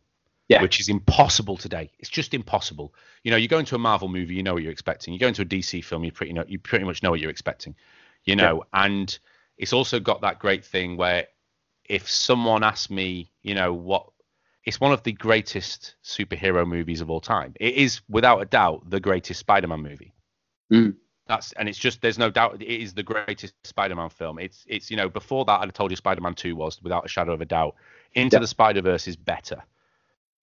[0.48, 0.62] Yeah.
[0.62, 1.90] Which is impossible today.
[1.98, 2.94] It's just impossible.
[3.24, 5.14] You know, you go into a Marvel movie, you know what you're expecting.
[5.14, 7.32] You go into a DC film, you pretty know you pretty much know what you're
[7.32, 7.76] expecting.
[8.26, 9.18] You know, and
[9.58, 11.28] it's also got that great thing where
[11.88, 14.08] if someone asks me, you know, what
[14.66, 17.54] it's one of the greatest superhero movies of all time.
[17.60, 20.14] It is without a doubt the greatest Spider-Man movie.
[20.72, 20.96] Mm.
[21.28, 24.40] That's and it's just there's no doubt it is the greatest Spider-Man film.
[24.40, 27.08] It's it's you know before that I'd have told you Spider-Man 2 was without a
[27.08, 27.76] shadow of a doubt.
[28.14, 28.42] Into Yeah.
[28.42, 29.64] the Spider-Verse is better.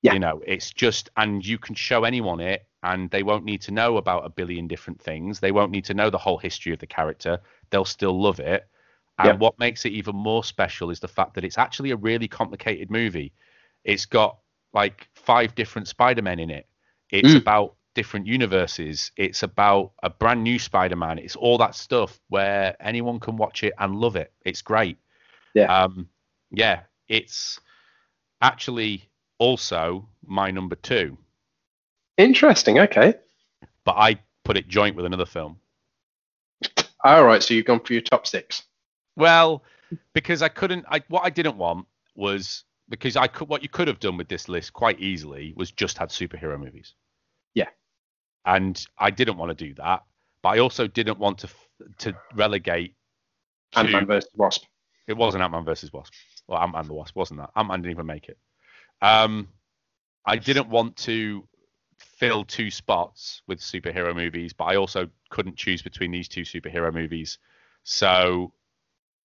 [0.03, 0.15] Yeah.
[0.15, 3.71] You know, it's just and you can show anyone it and they won't need to
[3.71, 5.39] know about a billion different things.
[5.39, 7.39] They won't need to know the whole history of the character.
[7.71, 8.67] They'll still love it.
[9.19, 9.35] And Yeah.
[9.35, 12.91] what makes it even more special is the fact that it's actually a really complicated
[12.91, 13.33] movie.
[13.85, 14.39] It's got
[14.73, 16.67] like five different Spider-Men in it.
[17.11, 17.37] It's Mm.
[17.43, 19.13] about different universes.
[19.17, 21.19] It's about a brand new Spider-Man.
[21.19, 24.33] It's all that stuff where anyone can watch it and love it.
[24.45, 24.97] It's great.
[25.55, 25.67] Yeah.
[25.67, 26.09] Um,
[26.51, 26.81] yeah.
[27.09, 27.61] It's
[28.41, 29.09] actually
[29.43, 31.19] also my number two,
[32.17, 32.79] Interesting.
[32.79, 33.15] Okay.
[33.85, 35.57] but I put it joint with another film.
[37.05, 37.43] All right.
[37.43, 38.63] So you've gone for your top six.
[39.17, 39.65] Well,
[40.15, 40.85] because I couldn't.
[40.89, 43.49] I what I didn't want was because I could.
[43.49, 46.95] What you could have done with this list quite easily was just had superhero movies.
[47.55, 47.69] Yeah.
[48.45, 50.05] And I didn't want to do that,
[50.43, 51.49] but I also didn't want to
[51.99, 52.95] to relegate.
[53.75, 54.65] Ant Man versus Wasp.
[55.09, 56.13] it wasn't Ant Man versus Wasp.
[56.47, 57.51] Well, Ant Man the Wasp wasn't that.
[57.57, 58.39] Ant Man didn't even make it.
[59.03, 59.49] Um,
[60.25, 61.47] I didn't want to
[61.99, 66.95] fill two spots with superhero movies, but I also couldn't choose between these two superhero
[66.95, 67.39] movies.
[67.83, 68.53] So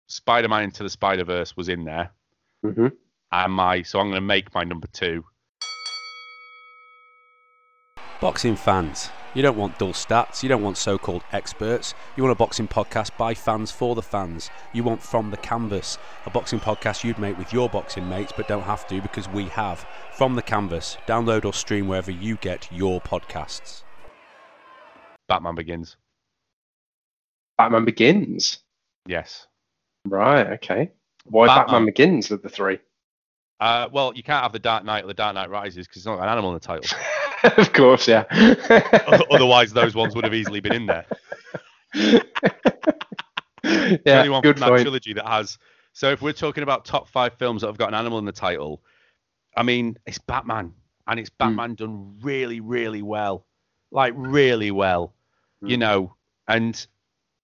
[0.08, 2.12] Spider-Man Into the Spider-Verse was in there,
[2.64, 2.88] hmm
[3.32, 5.24] and my so I'm going to make my number two.
[8.20, 11.94] Boxing fans, You don't want dull stats, you don't want so called experts.
[12.16, 14.50] You want a boxing podcast by fans for the fans.
[14.74, 18.48] You want From the Canvas, a boxing podcast you'd make with your boxing mates, but
[18.48, 19.86] don't have to because we have.
[20.12, 23.84] From the Canvas, download or stream wherever you get your podcasts.
[25.28, 25.98] Batman Begins.
[27.58, 28.60] Batman Begins.
[29.06, 29.48] Yes.
[30.06, 30.48] Right.
[30.54, 30.92] Okay.
[31.26, 31.66] Why Batman.
[31.66, 32.80] Batman, Begins of the three?
[33.60, 36.06] Uh, well, you can't have the Dark Knight or the Dark Knight Rises because it's
[36.06, 36.86] not got an animal in the title.
[37.58, 38.26] of course, yeah.
[39.30, 41.08] Otherwise, those ones would have easily been in there.
[43.64, 45.58] The yeah, only one good from that trilogy that has.
[45.94, 48.32] So if we're talking about top five films that have got an animal in the
[48.32, 48.82] title,
[49.56, 50.74] I mean, it's Batman,
[51.08, 51.20] and Hmm.
[51.20, 53.46] it's Batman done really, really well,
[53.92, 55.14] like really well,
[55.66, 55.78] you Hmm.
[55.78, 56.16] know.
[56.48, 56.86] And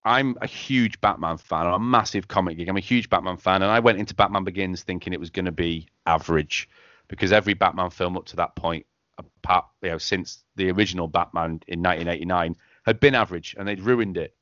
[0.04, 1.66] I'm a huge Batman fan.
[1.66, 2.68] I'm a massive comic geek.
[2.68, 5.46] I'm a huge Batman fan, and I went into Batman Begins thinking it was going
[5.46, 6.68] to be average,
[7.08, 8.86] because every Batman film up to that point,
[9.18, 14.16] apart you know, since the original Batman in 1989, had been average, and they'd ruined
[14.16, 14.34] it.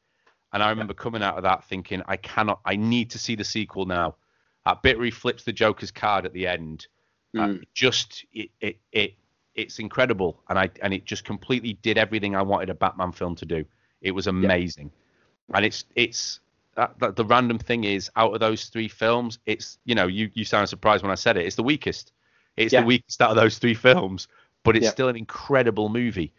[0.53, 3.45] And I remember coming out of that thinking, I cannot, I need to see the
[3.45, 4.17] sequel now.
[4.67, 6.87] That bit where he flips the Joker's card at the end,
[7.39, 7.65] uh, Mm.
[7.73, 9.15] just it, it, it,
[9.55, 13.35] it's incredible, and I, and it just completely did everything I wanted a Batman film
[13.37, 13.65] to do.
[14.03, 14.91] It was amazing,
[15.55, 16.41] and it's, it's.
[16.75, 20.31] That, that the random thing is, out of those three films, it's you know you
[20.33, 21.45] you sound surprised when I said it.
[21.45, 22.13] It's the weakest.
[22.57, 22.81] It's Yeah.
[22.81, 24.27] the weakest out of those three films,
[24.65, 24.91] but it's Yeah.
[24.91, 26.33] still an incredible movie.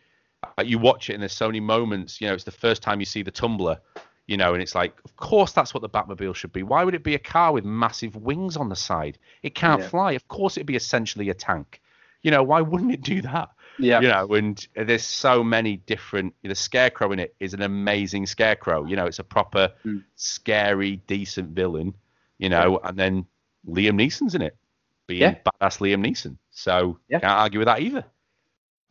[0.57, 2.19] Uh, you watch it and there's so many moments.
[2.19, 3.79] You know, it's the first time you see the tumbler.
[4.25, 6.63] You know, and it's like, of course, that's what the Batmobile should be.
[6.63, 9.17] Why would it be a car with massive wings on the side?
[9.41, 9.89] It can't Yeah.
[9.89, 10.11] fly.
[10.13, 11.81] Of course, it'd be essentially a tank.
[12.21, 13.49] You know, why wouldn't it do that?
[13.79, 13.99] Yeah.
[13.99, 16.33] You know, and there's so many different.
[16.41, 18.85] The scarecrow in it is an amazing scarecrow.
[18.85, 20.03] You know, it's a proper, Mm.
[20.15, 21.93] scary, decent villain.
[22.37, 23.25] You know, and then
[23.67, 24.55] Liam Neeson's in it,
[25.05, 25.35] being Yeah.
[25.45, 26.37] badass Liam Neeson.
[26.51, 27.19] So Yeah.
[27.19, 28.05] can't argue with that either.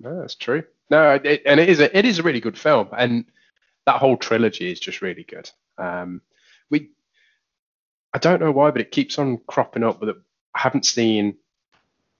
[0.02, 0.64] No, that's true.
[0.90, 3.26] No, it, and it is a it is a really good film, and
[3.86, 5.50] that whole trilogy is just really good.
[5.78, 6.22] Um,
[6.70, 6.90] we,
[8.14, 10.00] I don't know why, but it keeps on cropping up.
[10.00, 10.18] But
[10.56, 11.36] I haven't seen,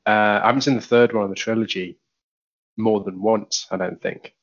[0.07, 1.99] uh, I haven't seen the third one of the trilogy
[2.77, 3.67] more than once.
[3.71, 4.35] I don't think,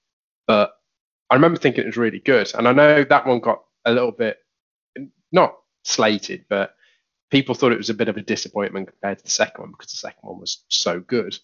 [0.48, 0.74] but
[1.30, 4.14] I remember thinking it was really good, and I know that one got a little
[4.14, 4.40] bit
[5.32, 6.76] not slated, but
[7.32, 9.92] people thought it was a bit of a disappointment compared to the second one because
[9.92, 11.38] the second one was so good.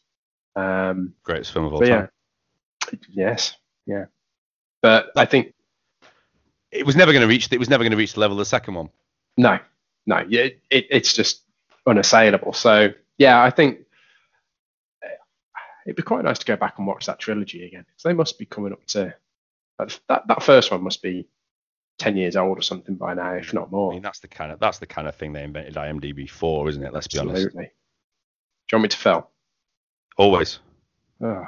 [0.55, 2.09] Um, Greatest film of all time.
[2.91, 4.05] yeah, yes, yeah.
[4.81, 5.53] But I think
[6.71, 7.51] It was never going to reach.
[7.51, 8.89] It was never going to reach the level of the second one.
[9.37, 9.59] no,
[10.05, 11.41] no, yeah, it, it, it's just
[11.87, 12.53] unassailable.
[12.53, 13.79] So yeah, I think
[15.85, 17.85] it'd be quite nice to go back and watch that trilogy again.
[17.97, 19.13] So they must be coming up to
[19.79, 19.99] that.
[20.09, 21.27] That, that first one must be
[21.97, 23.91] ten years old or something by now, if not more.
[23.91, 26.69] I mean, that's the kind of that's the kind of thing they invented IMDb for,
[26.69, 26.93] isn't it?
[26.93, 27.35] Let's be honest.
[27.45, 27.65] Absolutely.
[27.65, 27.69] Do
[28.71, 29.29] you want me to fill?
[30.17, 30.59] Always.
[31.21, 31.45] Oh.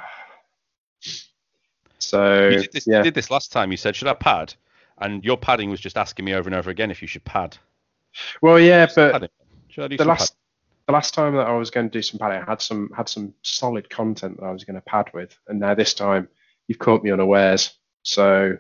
[1.99, 3.71] So You did this, yeah, you did this last time.
[3.71, 4.53] You said, "Should I pad?"
[4.99, 7.58] And your padding was just asking me over and over again if you should pad.
[8.41, 9.30] well, yeah, but Padding.
[9.69, 10.36] Should I do the last
[10.88, 13.10] the last time that I was going to do some padding, I had some had
[13.10, 16.30] some solid content that I was going to pad with, and now this time
[16.67, 17.73] you've caught me unawares.
[18.03, 18.58] So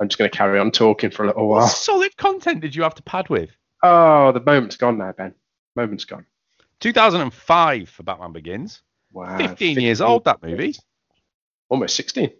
[0.00, 1.62] I'm just going to carry on talking for a little while.
[1.62, 3.50] What solid content did you have to pad with?
[3.82, 5.34] Oh, the moment's gone now, Ben.
[5.76, 6.26] Moment's gone.
[6.80, 8.82] 2005 for Batman Begins.
[9.14, 9.38] Wow.
[9.38, 10.74] 15 years old, that movie.
[11.68, 12.30] Almost 16.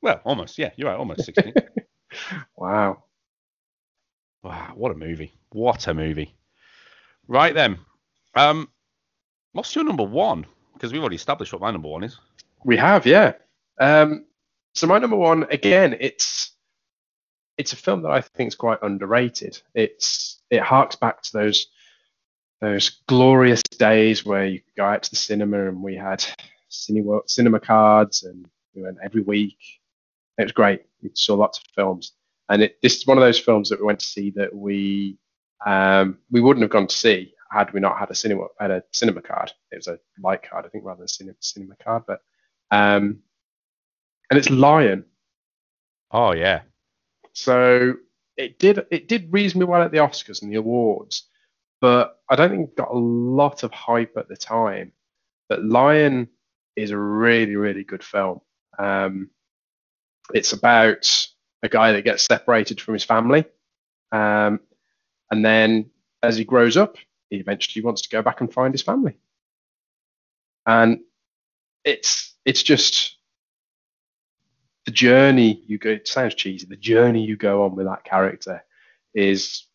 [0.00, 0.56] Well, almost.
[0.56, 0.98] Yeah, you're right.
[0.98, 1.52] Almost 16.
[2.56, 3.04] Wow.
[4.42, 5.34] wow, what a movie!
[5.50, 6.34] What a movie!
[7.28, 7.78] Right then,
[8.34, 8.70] um,
[9.52, 10.46] what's your number one?
[10.72, 12.18] Because we've already established what my number one is.
[12.64, 13.34] We have, yeah.
[13.78, 14.24] Um,
[14.74, 16.52] so my number one, again, it's
[17.58, 19.60] it's a film that I think is quite underrated.
[19.74, 21.66] It's it harks back to those
[22.60, 26.24] those glorious days where you could go out to the cinema and we had
[26.68, 29.58] cinema cinema cards and we went every week.
[30.38, 30.82] It was great.
[31.02, 32.12] We saw lots of films,
[32.48, 35.18] and it, this is one of those films that we went to see that we
[35.66, 38.82] um, we wouldn't have gone to see had we not had a cinema had a
[38.92, 39.52] cinema card.
[39.72, 42.04] It was a light card, I think, rather than a cinema, cinema card.
[42.06, 42.20] But
[42.70, 43.20] um,
[44.30, 45.04] and it's Lion.
[46.10, 46.62] Oh yeah,
[47.32, 47.94] So
[48.36, 51.24] it did it did reasonably well at the Oscars and the awards,
[51.80, 54.92] but I don't think got a lot of hype at the time.
[55.48, 56.28] But Lion
[56.76, 58.40] is a really really good film.
[58.78, 59.30] Um,
[60.34, 61.28] it's about
[61.62, 63.44] a guy that gets separated from his family,
[64.12, 64.60] um,
[65.30, 65.90] and then
[66.22, 66.96] as he grows up,
[67.30, 69.18] he eventually wants to go back and find his family.
[70.66, 71.00] And
[71.84, 73.16] it's it's just
[74.84, 75.90] the journey you go.
[75.90, 76.66] It sounds cheesy.
[76.66, 78.64] The journey you go on with that character
[79.14, 79.66] is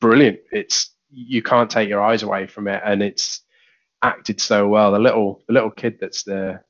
[0.00, 0.38] brilliant.
[0.52, 3.42] It's you can't take your eyes away from it, and it's
[4.02, 4.92] acted so well.
[4.92, 6.60] The little the little kid that's the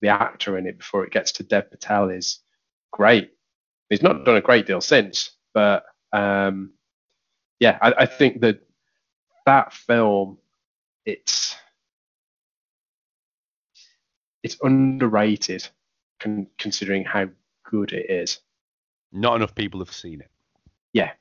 [0.00, 2.40] the actor in it before it gets to Dev Patel is
[2.92, 3.32] great.
[3.90, 6.72] He's not done a great deal since, but um,
[7.58, 8.60] yeah, I, I think that
[9.46, 10.38] that film,
[11.04, 11.56] it's
[14.42, 15.66] it's underrated
[16.20, 17.28] con- considering how
[17.64, 18.40] good it is.
[19.10, 20.30] Not enough people have seen it.
[20.92, 21.12] Yeah,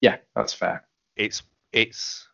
[0.00, 0.84] yeah, that's fair.
[1.16, 2.26] It's it's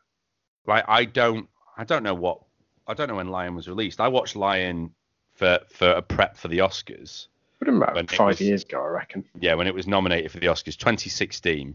[0.67, 2.41] like I don't I don't know what
[2.87, 4.01] I don't know when Lion was released.
[4.01, 4.91] I watched Lion
[5.35, 7.27] for for a prep for the Oscars.
[7.59, 9.25] But about five was- years ago, I reckon.
[9.41, 11.75] Yeah, when it was nominated for the Oscars, 2016.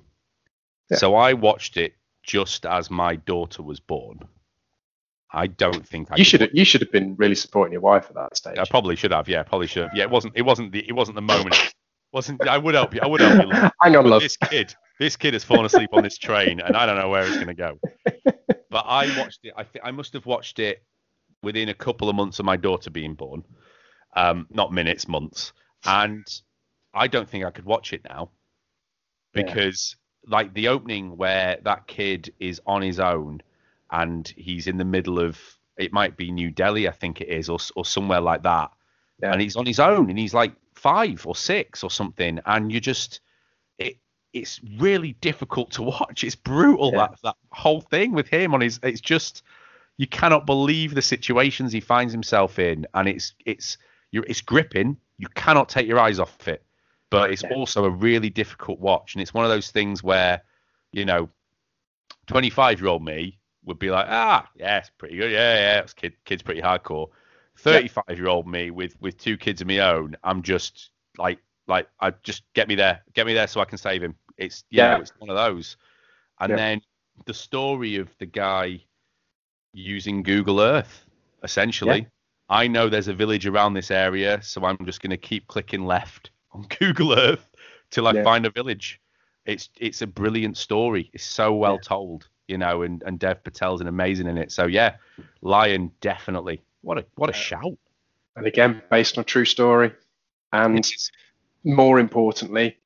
[0.89, 0.97] Yeah.
[0.97, 4.19] So I watched it just as my daughter was born.
[5.35, 8.05] I don't think I You should watch- you should have been really supporting your wife
[8.07, 8.57] at that stage.
[8.57, 9.27] I probably should have.
[9.27, 9.95] Yeah, probably should have.
[9.95, 10.33] Yeah, it wasn't.
[10.37, 10.87] It wasn't the.
[10.87, 11.55] It wasn't the moment.
[11.55, 11.73] It
[12.13, 12.47] wasn't.
[12.47, 13.01] I would help you.
[13.01, 13.51] I would help you.
[13.81, 14.21] Hang on, love.
[14.21, 17.23] this kid, this kid has fallen asleep on this train, and I don't know where
[17.25, 17.79] it's going to go.
[18.69, 19.53] But I watched it.
[19.55, 20.81] I think I must have watched it
[21.43, 23.43] within a couple of months of my daughter being born,
[24.15, 25.53] um, not minutes, months,
[25.85, 26.25] and
[26.91, 28.31] I don't think I could watch it now
[29.35, 29.43] Yeah.
[29.43, 33.43] because, like, the opening where that kid is on his own
[33.91, 35.39] and he's in the middle of
[35.77, 38.71] it might be New Delhi, I think it is, or or somewhere like that,
[39.21, 39.33] Yeah.
[39.33, 42.79] and he's on his own and he's like five or six or something, and you
[42.79, 43.19] just
[44.33, 46.23] it's really difficult to watch.
[46.23, 46.97] It's brutal Yeah.
[46.97, 48.79] that that whole thing with him on his.
[48.83, 49.43] It's just
[49.97, 53.77] you cannot believe the situations he finds himself in, and it's it's
[54.11, 54.97] you're it's gripping.
[55.17, 56.63] You cannot take your eyes off it,
[57.09, 57.49] but it's Yeah.
[57.55, 60.41] also a really difficult watch, and it's one of those things where
[60.91, 61.29] you know,
[62.27, 65.31] 25 year old me would be like, ah, yeah, it's pretty good.
[65.31, 67.09] Yeah, yeah, it's kid, kid's pretty hardcore.
[67.57, 71.87] 35 year old me with with two kids of my own, I'm just like, like,
[71.99, 74.15] I just get me there, get me there so I can save him.
[74.37, 75.01] It's, yeah, Yeah.
[75.01, 75.77] it's one of those.
[76.39, 76.55] And Yeah.
[76.57, 76.81] then
[77.25, 78.83] the story of the guy
[79.73, 81.05] using Google Earth,
[81.43, 82.07] essentially.
[82.49, 85.85] I know there's a village around this area, so I'm just going to keep clicking
[85.85, 87.49] left on Google Earth
[87.89, 88.23] till I Yeah.
[88.23, 88.99] find a village.
[89.45, 91.09] It's it's a brilliant story.
[91.13, 91.87] It's so well Yeah.
[91.87, 94.51] told, you know, and, and Dev Patel's an amazing in it.
[94.51, 94.97] So yeah,
[95.41, 96.61] Lion definitely.
[96.81, 97.77] What a what a shout.
[98.35, 99.91] And again, based on a true story,
[100.51, 100.85] and
[101.63, 102.77] more importantly,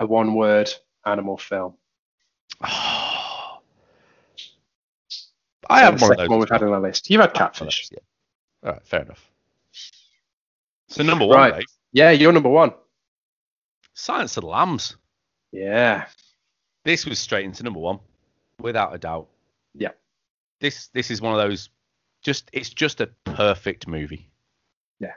[0.00, 0.70] a one-word
[1.06, 1.74] animal film.
[2.62, 3.60] Oh.
[5.68, 6.28] I have one of second those.
[6.28, 7.08] one we've had on our list.
[7.10, 7.88] You've had catfish.
[7.88, 8.68] those, Yeah.
[8.68, 9.30] All right, fair enough.
[10.88, 11.54] So number one, Right.
[11.54, 12.72] Dave, Yeah, you're number one.
[13.94, 14.96] Silence of the Lambs.
[15.52, 16.06] Yeah.
[16.84, 18.00] This was straight into number one,
[18.58, 19.28] without a doubt.
[19.74, 19.90] Yeah.
[20.60, 21.68] This this is one of those.
[22.22, 24.28] Just it's just a perfect movie.
[24.98, 25.14] Yeah.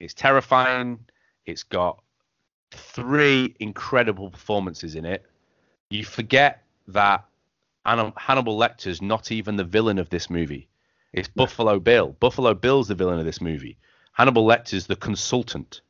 [0.00, 0.98] It's terrifying.
[1.44, 2.02] It's got
[2.72, 5.24] three incredible performances in it.
[5.90, 7.24] You forget that
[7.84, 10.68] Hannibal Lecter's not even the villain of this movie.
[11.12, 12.16] It's Buffalo Bill.
[12.20, 13.78] Buffalo Bill's the villain of this movie.
[14.12, 15.80] Hannibal Lecter's the consultant.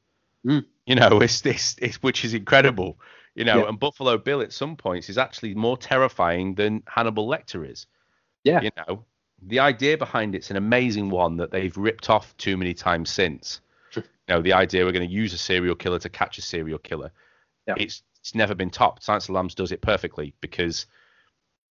[0.47, 0.65] Mm.
[0.87, 2.99] You know, it's this, it's, which is incredible.
[3.35, 3.69] You know, Yeah.
[3.69, 7.87] and Buffalo Bill at some points is actually more terrifying than Hannibal Lecter is.
[8.45, 8.61] Yeah.
[8.61, 9.05] You know,
[9.43, 13.61] the idea behind it's an amazing one that they've ripped off too many times since.
[14.29, 17.13] Know, the idea we're going to use a serial killer to catch a serial killer.
[17.67, 17.75] Yeah.
[17.79, 19.05] It's it's never been topped.
[19.05, 20.87] Silence of Lambs does it perfectly because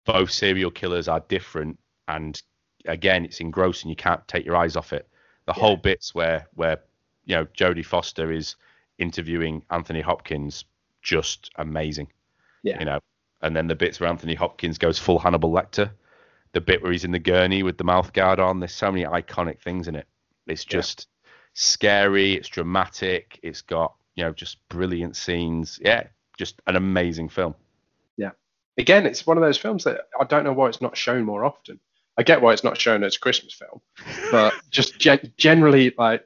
[0.05, 2.41] both serial killers are different and
[2.85, 5.07] again it's engrossing you can't take your eyes off it
[5.47, 5.61] the Yeah.
[5.61, 6.79] whole bits where where
[7.25, 8.55] you know jodie foster is
[8.99, 10.65] interviewing anthony hopkins
[11.01, 12.07] just amazing
[12.61, 12.77] Yeah.
[12.79, 12.99] you know
[13.41, 15.89] and then the bits where anthony hopkins goes full hannibal lecter
[16.53, 19.03] the bit where he's in the gurney with the mouth guard on there's so many
[19.05, 20.07] iconic things in it
[20.45, 21.07] it's just
[21.55, 26.03] scary it's dramatic it's got you know just brilliant scenes yeah
[26.37, 27.55] just an amazing film
[28.17, 28.31] Yeah.
[28.77, 31.45] Again, it's one of those films that I don't know why it's not shown more
[31.45, 31.79] often.
[32.17, 33.79] I get why it's not shown as a Christmas film,
[34.31, 36.25] but just gen- generally, like,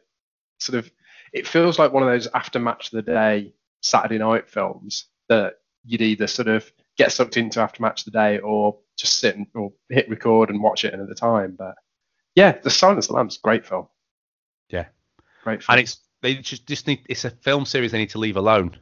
[0.59, 0.91] sort of,
[1.31, 5.55] it feels like one of those after match of the day Saturday night films that
[5.85, 9.35] you'd either sort of get sucked into after match of the day or just sit
[9.35, 11.55] and, or hit record and watch it another time.
[11.57, 11.75] But
[12.33, 13.87] yeah, The Silence of the Lambs, great film.
[14.69, 14.85] Yeah.
[15.43, 15.59] Film.
[15.69, 18.77] and it's they just just need it's a film series they need to leave alone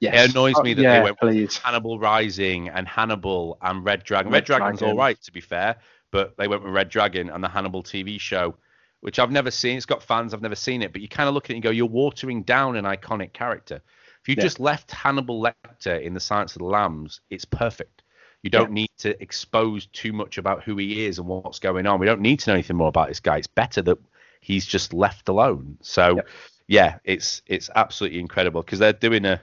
[0.00, 0.28] yes.
[0.28, 1.56] it annoys Oh, me that they yeah, went- please.
[1.58, 4.30] Hannibal Rising and Hannibal and Red Dragon.
[4.32, 4.96] Red Red, Dragon's Dragon.
[4.96, 5.76] all right to be fair,
[6.10, 8.54] but they went with Red Dragon and the Hannibal TV show,
[9.00, 9.76] which I've never seen.
[9.76, 11.62] It's got fans, I've never seen it, but you kind of look at it and
[11.62, 13.80] go, you're watering down an iconic character.
[14.22, 14.42] If you Yeah.
[14.44, 18.02] just left Hannibal Lecter in The Silence of the Lambs, it's perfect.
[18.42, 21.98] You don't need to expose too much about who he is and what's going on.
[22.00, 23.36] We don't need to know anything more about this guy.
[23.38, 23.98] It's better that
[24.42, 25.78] he's just left alone.
[25.80, 26.28] So, Yep.
[26.68, 29.40] yeah, it's it's absolutely incredible because they're doing a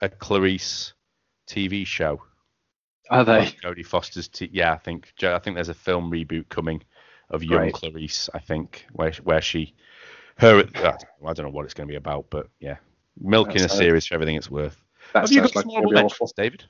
[0.00, 0.94] a Clarice
[1.46, 2.22] TV show.
[3.10, 3.46] Are they?
[3.62, 4.28] Jodie Foster's.
[4.28, 6.82] T- yeah, I think I think there's a film reboot coming
[7.30, 7.74] of young Great.
[7.74, 8.30] Clarice.
[8.32, 9.74] I think where where she
[10.38, 10.64] her.
[10.74, 12.76] I don't know what it's going to be about, but yeah,
[13.20, 14.80] Milking a That's, uh, series for everything it's worth.
[15.14, 16.32] That Have you got like some honorable mentions.
[16.32, 16.64] David?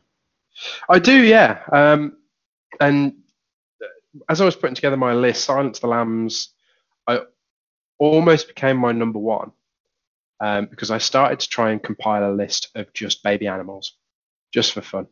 [0.89, 1.61] I do, yeah.
[1.71, 2.17] Um,
[2.81, 3.15] and
[4.29, 6.55] as I was putting together my list, Silence of the Lambs,
[7.99, 9.53] almost became my number one
[10.41, 13.95] um, because I started to try and compile a list of just baby animals,
[14.53, 15.07] just for fun.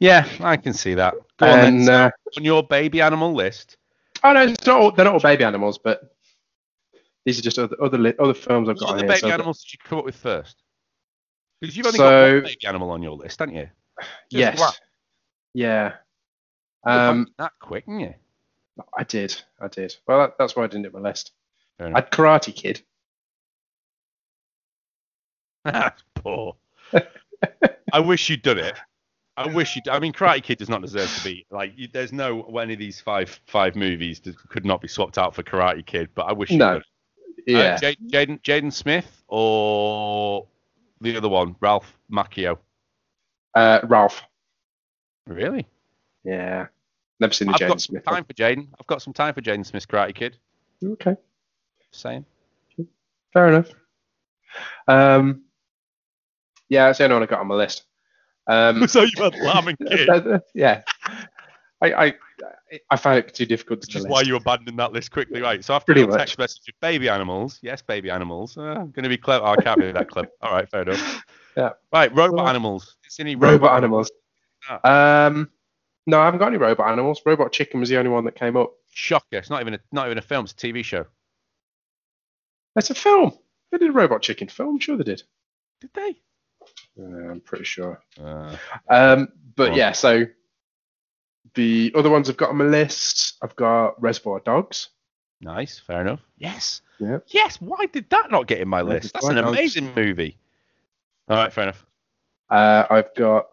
[0.00, 1.14] Yeah, I can see that.
[1.38, 1.74] Go on then.
[1.74, 3.76] and uh, On your baby animal list,
[4.22, 6.14] oh no, it's not all, they're not all baby animals, but
[7.24, 9.08] these are just other other, li- other films I've what got other here.
[9.08, 10.62] baby So animals did you come up with first?
[11.60, 13.68] Because you've only got one baby animal on your list, haven't you?
[14.00, 14.72] Just yes, one.
[15.54, 15.92] yeah.
[16.86, 18.14] Um, that quick, aren't you?
[18.98, 19.94] I did, I did.
[20.06, 21.30] Well, that, that's why I didn't do my list.
[21.80, 22.82] I'd Karate Kid.
[26.14, 26.56] Poor.
[27.92, 28.74] I wish you'd done it.
[29.36, 29.82] I wish you.
[29.90, 31.72] I mean, Karate Kid does not deserve to be like.
[31.76, 35.34] You, there's no any of these five five movies that could not be swapped out
[35.34, 36.10] for Karate Kid.
[36.14, 36.74] But I wish you No.
[36.74, 36.84] would.
[37.46, 40.46] Yeah, Uh, Jaden Jaden Smith or
[41.00, 42.58] the other one, Ralph Macchio.
[43.54, 44.22] uh, Ralph.
[45.26, 45.66] Really?
[46.22, 46.68] Yeah,
[47.20, 48.06] never seen the Jaden Smith.
[48.06, 48.14] one.
[48.14, 48.68] time for Jaden.
[48.80, 50.36] I've got some time for Jaden Smith's Karate Kid.
[50.82, 51.16] Okay,
[51.94, 52.24] Just saying.
[53.32, 53.68] fair enough.
[54.88, 55.42] Um,
[56.68, 57.84] yeah, that's the only one I got on my list.
[58.48, 60.08] Um, so you've had Lambing Kid,
[60.54, 60.82] yeah,
[61.80, 62.14] I, I
[62.90, 65.64] I found it too difficult to which is why you abandoned that list quickly, right?
[65.64, 66.18] So after Pretty your much.
[66.18, 68.58] text message of baby animals, yes, baby animals.
[68.58, 69.44] Uh, I'm going to be clever.
[69.44, 70.28] Oh, I can't be that clever.
[70.42, 71.24] All right, fair enough.
[71.56, 71.70] Yeah.
[71.92, 72.96] Right, robot Well, animals.
[73.06, 74.10] Is any robot animals.
[74.68, 75.26] Ah.
[75.26, 75.48] Um,
[76.04, 77.22] no, I haven't got any robot animals.
[77.24, 78.72] Robot Chicken was the only one that came up.
[78.92, 79.38] Shocker!
[79.38, 80.46] It's not even a not even a film.
[80.46, 81.06] It's a TV show.
[82.76, 83.32] It's a film.
[83.70, 84.78] They did a Robot Chicken film.
[84.78, 85.22] Sure, they did.
[85.80, 86.16] Did they?
[86.98, 88.00] Uh, I'm pretty sure.
[88.20, 88.56] Uh,
[88.88, 89.78] Um, but Go on.
[89.78, 90.24] yeah, so
[91.54, 94.88] the other ones I've got on my list, I've got Reservoir Dogs.
[95.40, 95.78] nice.
[95.78, 96.20] Fair enough.
[96.38, 96.80] Yes.
[96.98, 97.18] Yeah.
[97.28, 97.60] Yes.
[97.60, 99.12] Why did that not get in my list?
[99.12, 99.58] That's an Reservoir Dogs.
[99.58, 100.38] amazing movie.
[101.28, 101.84] All right, fair enough.
[102.50, 103.46] Uh, I've got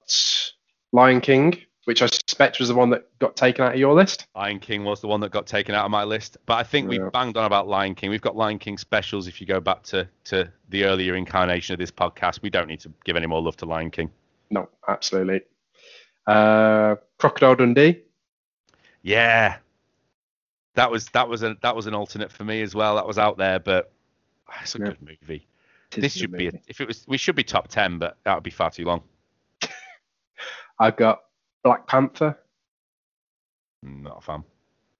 [0.92, 4.28] Lion King, which I suspect was the one that got taken out of your list.
[4.36, 6.88] Lion King was the one that got taken out of my list, but I think
[6.88, 7.10] we Yeah.
[7.12, 8.10] banged on about Lion King.
[8.12, 9.28] We've got Lion King specials.
[9.28, 12.82] If you go back to to the earlier incarnation of this podcast, we don't need
[12.82, 14.12] to give any more love to Lion King.
[14.52, 15.42] No, absolutely.
[16.28, 18.04] Uh, Crocodile Dundee.
[19.02, 19.58] Yeah,
[20.76, 22.96] that was that was a that was an alternate for me as well.
[22.96, 23.92] That was out there, but
[24.62, 24.86] it's a Yeah.
[24.86, 25.48] good movie.
[25.90, 28.44] This should be a, if it was we should be top ten, but that would
[28.44, 29.02] be far too long.
[30.80, 31.24] I've got
[31.64, 32.38] Black Panther.
[33.84, 34.44] Not a fan.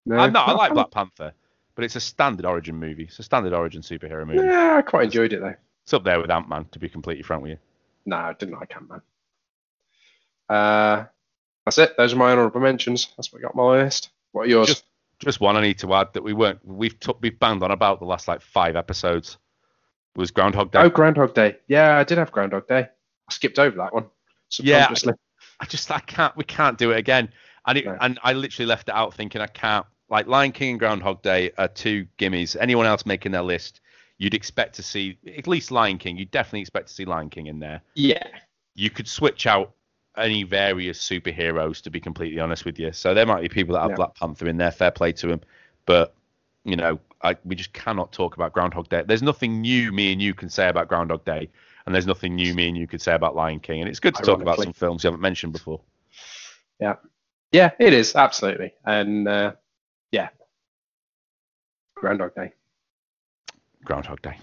[0.06, 0.50] No, I'm not.
[0.50, 0.76] I like fan.
[0.76, 1.34] Black Panther,
[1.76, 3.04] but it's a standard origin movie.
[3.04, 4.46] It's a standard origin superhero movie.
[4.46, 5.56] Yeah, I quite enjoyed it though.
[5.84, 7.58] It's up there with Ant Man, to be completely frank with you.
[8.06, 9.02] No, I didn't like Ant Man.
[10.50, 11.06] Uh,
[11.66, 11.96] that's it.
[11.98, 13.10] Those are my honourable mentions.
[13.16, 14.10] That's what I got on my list.
[14.32, 14.68] What are yours?
[14.68, 14.86] Just
[15.20, 18.00] just one I need to add that we weren't we've took we've banged on about
[18.00, 19.38] the last like five episodes
[20.16, 20.80] was Groundhog Day.
[20.80, 21.58] oh, Groundhog Day.
[21.68, 22.88] Yeah, I did have Groundhog Day.
[23.30, 24.08] I skipped over that one.
[24.60, 25.14] Yeah, Subconsciously.
[25.62, 27.30] I just I can't we can't do it again.
[27.68, 27.98] And it, No.
[28.02, 31.52] and I literally left it out thinking I can't like Lion King and Groundhog Day
[31.58, 32.58] are two gimmies.
[32.60, 33.80] Anyone else making their list,
[34.18, 36.18] you'd expect to see at least Lion King.
[36.18, 37.82] You'd definitely expect to see Lion King in there.
[37.96, 38.28] Yeah.
[38.76, 39.72] You could switch out
[40.18, 42.92] any various superheroes to be completely honest with you.
[42.92, 43.96] So there might be people that have Yeah.
[43.98, 45.42] Black Panther in there, fair play to them.
[45.86, 46.14] But
[46.66, 49.04] you know, I, we just cannot talk about Groundhog Day.
[49.06, 51.50] There's nothing new me and you can say about Groundhog Day,
[51.86, 53.82] and there's nothing new me and you could say about Lion King.
[53.82, 55.82] And it's good to talk about some films you haven't mentioned before.
[56.80, 56.96] Yeah.
[57.52, 59.52] Yeah, it is absolutely, and uh,
[60.14, 60.30] yeah,
[61.96, 62.54] Groundhog Day.
[63.84, 64.38] Groundhog Day.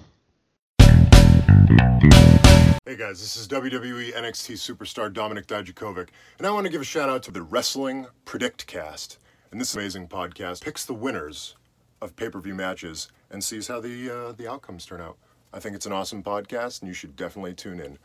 [2.84, 6.84] Hey guys, this is WWE NXT superstar Dominik Dijakovic, and I want to give a
[6.84, 9.18] shout out to the Wrestling Predict Cast.
[9.50, 11.56] And this amazing podcast picks the winners
[12.02, 15.16] of pay-per-view matches and sees how the uh, the outcomes turn out.
[15.50, 17.98] I think it's an awesome podcast, and you should definitely tune in.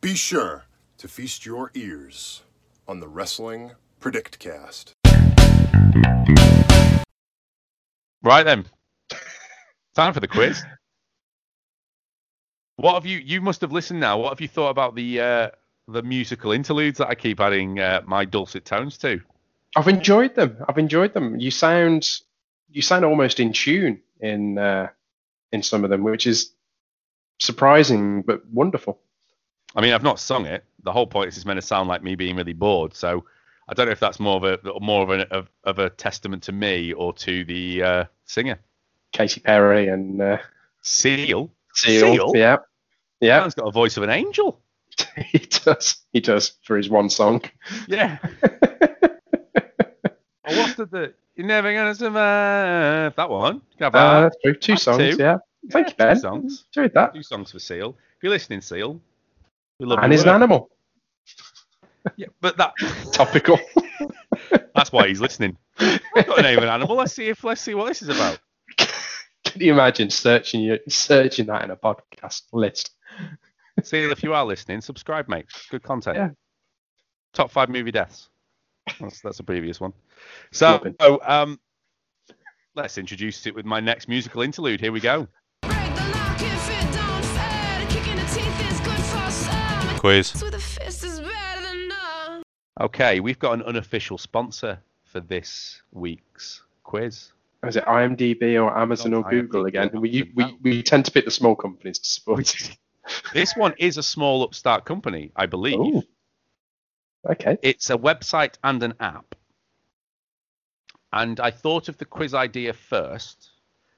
[0.00, 0.64] Be sure
[0.98, 2.42] to feast your ears
[2.88, 4.94] on the Wrestling Predict Cast.
[8.22, 8.66] Right then.
[9.94, 10.64] Time for the quiz.
[12.76, 13.18] What have you?
[13.18, 14.18] You must have listened now.
[14.18, 15.50] What have you thought about the uh,
[15.86, 19.20] the musical interludes that I keep adding uh, my dulcet tones to?
[19.76, 20.56] I've enjoyed them.
[20.68, 21.38] I've enjoyed them.
[21.38, 22.08] You sound
[22.68, 24.88] you sound almost in tune in uh,
[25.52, 26.52] in some of them, which is
[27.40, 29.00] surprising but wonderful.
[29.74, 30.64] I mean, I've not sung it.
[30.82, 32.94] The whole point is it's meant to sound like me being really bored.
[32.94, 33.24] So
[33.68, 36.42] I don't know if that's more of a more of, an, of, of a testament
[36.44, 38.58] to me or to the uh, singer.
[39.12, 40.38] Katy Perry and uh,
[40.82, 41.50] Seal.
[41.74, 42.32] Seal.
[42.34, 42.56] Yeah,
[43.20, 44.60] yeah, Man's got a voice of an angel.
[45.26, 45.96] he does.
[46.12, 47.42] He does for his one song.
[47.86, 48.18] Yeah.
[48.42, 49.08] oh,
[50.44, 53.14] what's the, You're never gonna survive?
[53.16, 53.56] That one.
[53.56, 54.22] You can have Uh, that.
[54.22, 54.54] that's true.
[54.54, 55.16] Two That's songs.
[55.16, 55.22] two.
[55.22, 55.36] Yeah.
[55.70, 56.14] Thank you, Ben.
[56.14, 56.64] two songs.
[56.74, 57.14] Enjoyed that.
[57.14, 57.96] Two songs for Seal.
[58.16, 59.00] If you're listening, Seal,
[59.78, 60.70] we love and he's an animal.
[62.16, 62.72] Yeah, but that
[63.12, 63.58] Topical.
[64.74, 65.56] that's why he's listening.
[65.78, 66.96] I've got a name an animal.
[66.96, 68.38] Let's see if let's see what this is about.
[69.44, 72.92] Can you imagine searching you searching that in a podcast list?
[73.82, 75.46] Seal, if you are listening, subscribe, mate.
[75.70, 76.16] Good content.
[76.16, 76.30] Yeah.
[77.32, 78.28] Top five movie deaths.
[79.00, 79.92] That's that's a previous one.
[80.52, 81.60] So oh, um,
[82.74, 84.80] let's introduce it with my next musical interlude.
[84.80, 85.28] Here we go.
[90.00, 90.42] Quiz.
[90.42, 92.42] With a fist is better than none.
[92.80, 97.32] Okay, we've got an unofficial sponsor for this week's quiz.
[97.66, 99.90] Is it IMDb or Amazon or Google again?
[99.92, 102.78] We, we, we tend to pick the small companies to support.
[103.34, 105.78] This one is a small upstart company, I believe.
[105.78, 106.02] Oh.
[107.28, 107.58] Okay.
[107.60, 109.34] It's a website and an app.
[111.12, 113.50] And I thought of the quiz idea first,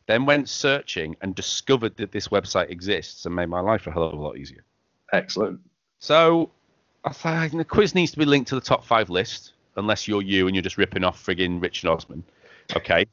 [0.09, 4.05] then went searching and discovered that this website exists and made my life a hell
[4.05, 4.65] of a lot easier.
[5.13, 5.61] Excellent.
[6.03, 6.51] So
[7.05, 10.21] I thought the quiz needs to be linked to the top five list, unless you're
[10.21, 12.25] you and you're just ripping off frigging Richard Osman.
[12.75, 13.07] Okay.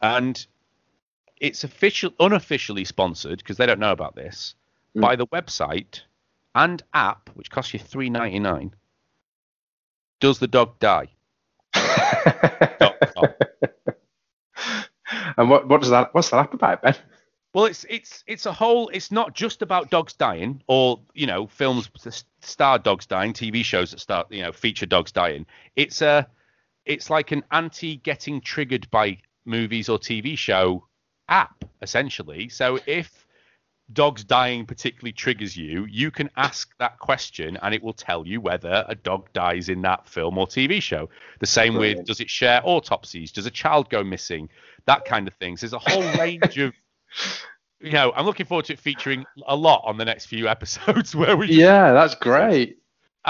[0.00, 0.46] And
[1.40, 4.54] it's official, unofficially sponsored because they don't know about this
[4.94, 5.00] Mm.
[5.00, 6.02] by the website
[6.54, 8.74] and app, which costs you three ninety nine.
[10.20, 11.08] Does the dog die?
[15.38, 16.94] And what, what does that what's that app about, Ben?
[17.54, 18.88] Well, it's it's it's a whole.
[18.88, 23.62] It's not just about dogs dying, or you know, films that star dogs dying, TV
[23.62, 25.44] shows that start you know feature dogs dying.
[25.76, 26.26] It's a,
[26.86, 30.86] it's like an anti getting triggered by movies or TV show
[31.28, 32.48] app essentially.
[32.48, 33.26] So if
[33.92, 38.40] dogs dying particularly triggers you, you can ask that question and it will tell you
[38.40, 41.10] whether a dog dies in that film or TV show.
[41.40, 43.32] The same with does it share autopsies?
[43.32, 44.48] Does a child go missing?
[44.86, 45.60] That kind of things.
[45.60, 46.72] There's a whole range of
[47.80, 51.14] you know, I'm looking forward to it featuring a lot on the next few episodes
[51.14, 52.78] where we Yeah, that's great.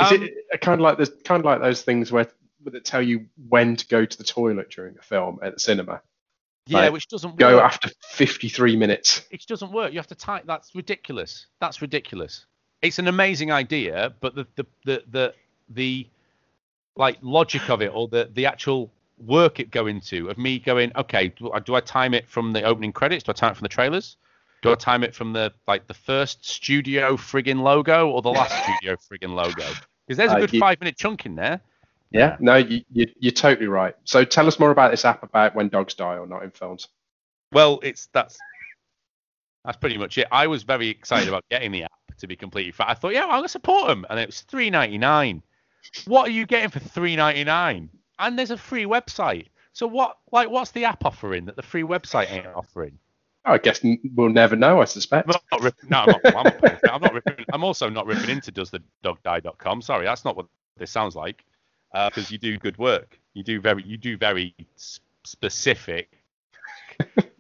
[0.01, 2.27] Is Um, it kind of like this kind of like those things where
[2.65, 6.01] that tell you when to go to the toilet during a film at the cinema?
[6.67, 7.65] yeah, like, which doesn't Go work.
[7.65, 9.23] after 53 minutes.
[9.31, 9.93] It doesn't work.
[9.93, 10.45] You have to type.
[10.47, 11.47] That's ridiculous.
[11.61, 12.47] That's ridiculous.
[12.81, 15.35] It's an amazing idea, but the the the the,
[15.71, 16.07] the
[16.97, 18.91] like logic of it or the the actual
[19.25, 22.53] work it go into of me going, okay, do I, do I time it from
[22.53, 23.25] the opening credits?
[23.25, 24.17] Do I time it from the trailers?
[24.63, 28.53] Do I time it from the like the first studio friggin' logo or the last
[28.65, 29.65] studio friggin' logo?
[30.07, 31.61] Because there's a Uh, good you- five minute chunk in there.
[32.13, 33.97] Yeah, no, you, you, you're totally right.
[34.05, 36.89] So tell us more about this app about when dogs die or not in films.
[37.53, 38.39] Well, it's that's
[39.65, 40.27] that's pretty much it.
[40.31, 42.89] I was very excited about getting the app to be completely fat.
[42.91, 45.43] I thought, yeah, I'm gonna support them, and it was three ninety nine.
[46.07, 47.89] What are you getting for three ninety nine?
[48.19, 49.47] And there's a free website.
[49.73, 52.99] So what, like, what's the app offering that the free website ain't offering?
[53.45, 53.81] Oh, I guess
[54.15, 55.29] we'll never know, I suspect.
[55.29, 57.45] I'm not ripping, no, I'm not, I'm not, ripping- I'm not ripping.
[57.53, 59.83] I'm also not ripping into doesthedogdie.com.
[59.83, 60.47] Sorry, that's not what
[60.79, 61.45] this sounds like.
[61.95, 63.19] Uh, because you do good work.
[63.35, 66.09] You do very, you do very specific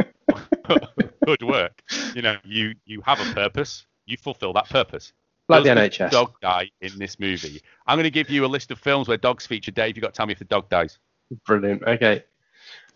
[1.25, 1.83] good work.
[2.14, 3.87] You know, you you have a purpose.
[4.07, 5.12] You fulfill that purpose.
[5.53, 6.11] Like the Does NHS.
[6.11, 7.62] Dog die in this movie.
[7.86, 9.70] I'm going to give you a list of films where dogs feature.
[9.70, 10.98] Dave, you got to tell me if the dog dies.
[11.46, 11.82] Brilliant.
[11.82, 12.24] Okay.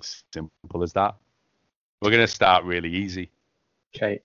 [0.00, 1.16] Simple as that.
[2.02, 3.30] We're going to start really easy.
[3.94, 4.20] Okay.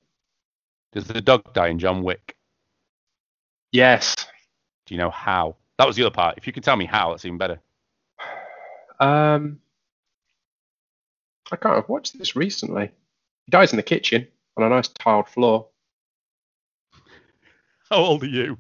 [0.92, 2.36] Does the dog die in John Wick?
[3.72, 4.16] Yes.
[4.86, 5.56] Do you know how?
[5.78, 6.38] That was the other part.
[6.38, 7.60] If you can tell me how, that's even better.
[9.00, 9.60] Um,
[11.52, 12.92] I can't have watched this recently.
[13.46, 14.28] He dies in the kitchen
[14.58, 15.68] on a nice tiled floor.
[17.92, 18.58] How old are you?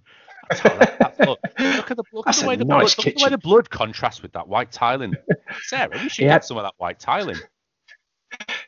[0.49, 2.95] That's how that's- look, look at the look at That's the a way the nice
[2.95, 3.32] blood, look at the way kitchen.
[3.32, 5.15] the blood contrasts with that white tiling.
[5.63, 6.36] Sarah, we should Yeah.
[6.36, 7.38] get some of that white tiling.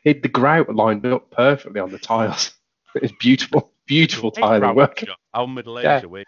[0.02, 2.52] He, the grout lined up perfectly on the tiles.
[2.96, 5.02] It's beautiful, beautiful tiling work.
[5.34, 6.02] How middle aged Yeah.
[6.04, 6.24] are we?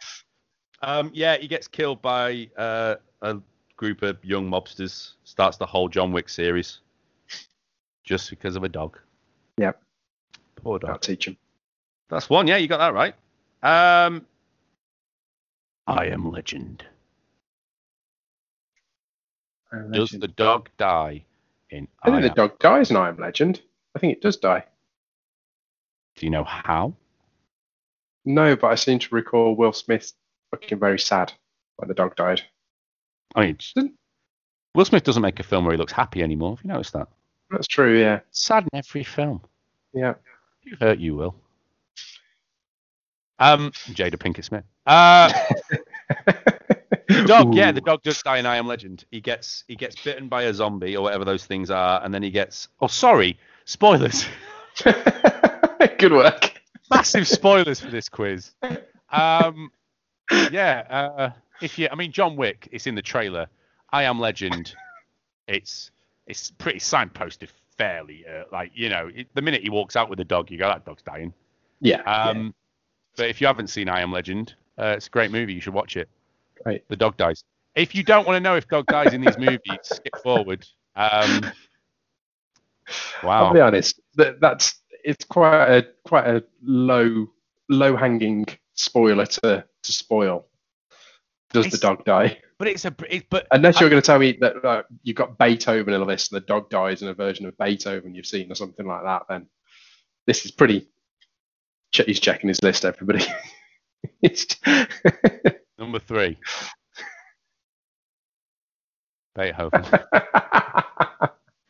[0.83, 3.37] Um, yeah, he gets killed by uh, a
[3.77, 5.13] group of young mobsters.
[5.23, 6.81] Starts the whole John Wick series
[8.03, 8.99] just because of a dog.
[9.59, 9.81] Yep.
[10.57, 11.03] Poor I'll dog.
[11.03, 11.37] teach him.
[12.09, 12.49] That's one.
[12.49, 13.15] Yeah, you got that right.
[13.67, 14.25] Um,
[15.89, 16.85] I am legend.
[19.93, 21.25] Does the dog die
[21.71, 23.61] in I think I the dog dies in I Am Legend.
[23.95, 24.65] I think it does die.
[26.15, 26.95] Do you know how?
[28.25, 30.13] No, but I seem to recall Will Smith
[30.53, 31.33] looking very sad
[31.77, 32.43] when the dog died.
[33.35, 33.75] I mean, it's-
[34.77, 36.57] Will Smith doesn't make a film where he looks happy anymore.
[36.57, 37.09] Have you noticed that?
[37.51, 38.21] That's true, yeah.
[38.31, 39.43] Sad in every film.
[39.93, 40.15] Yeah.
[40.63, 41.35] You hurt you, Will.
[43.39, 44.65] Um, Jada Pinkett Smith.
[44.87, 45.33] Uh,
[47.09, 49.05] the dog, yeah, the dog does die in I Am Legend.
[49.11, 52.23] He gets he gets bitten by a zombie or whatever those things are, and then
[52.23, 52.69] he gets.
[52.81, 54.27] Oh, sorry, spoilers.
[55.99, 56.61] Good work.
[56.91, 58.53] Massive spoilers for this quiz.
[59.09, 59.71] Um,
[60.51, 60.83] yeah.
[60.91, 61.31] Uh,
[61.63, 62.69] if you, I mean, John Wick.
[62.73, 63.47] It's in the trailer.
[63.93, 64.75] I Am Legend.
[65.47, 65.93] It's
[66.27, 68.25] it's pretty signposted fairly.
[68.27, 70.67] Uh, like you know, it, the minute he walks out with the dog, you go,
[70.67, 71.33] that dog's dying.
[71.81, 72.03] Yeah.
[72.03, 72.53] Um,
[73.17, 75.55] But if you haven't seen I Am Legend, uh, it's a great movie.
[75.55, 76.09] You should watch it.
[76.65, 76.85] Right.
[76.89, 77.43] The dog dies.
[77.75, 80.67] If you don't want to know if dog dies in these movies, skip forward.
[80.95, 81.53] Um,
[83.23, 84.01] I'll be honest.
[84.15, 87.29] That, that's it's quite a quite a low
[87.69, 90.47] low hanging spoiler to to spoil.
[91.53, 92.39] Does the dog die?
[92.59, 92.95] But it's a.
[93.09, 96.05] It, but Unless you're going to tell me that uh, you've got Beethoven in a
[96.05, 99.05] list and the dog dies in a version of Beethoven you've seen or something like
[99.05, 99.47] that, then
[100.27, 100.89] this is pretty.
[101.93, 103.25] He's checking his list, everybody.
[105.79, 106.39] number three,
[109.35, 109.83] Beethoven.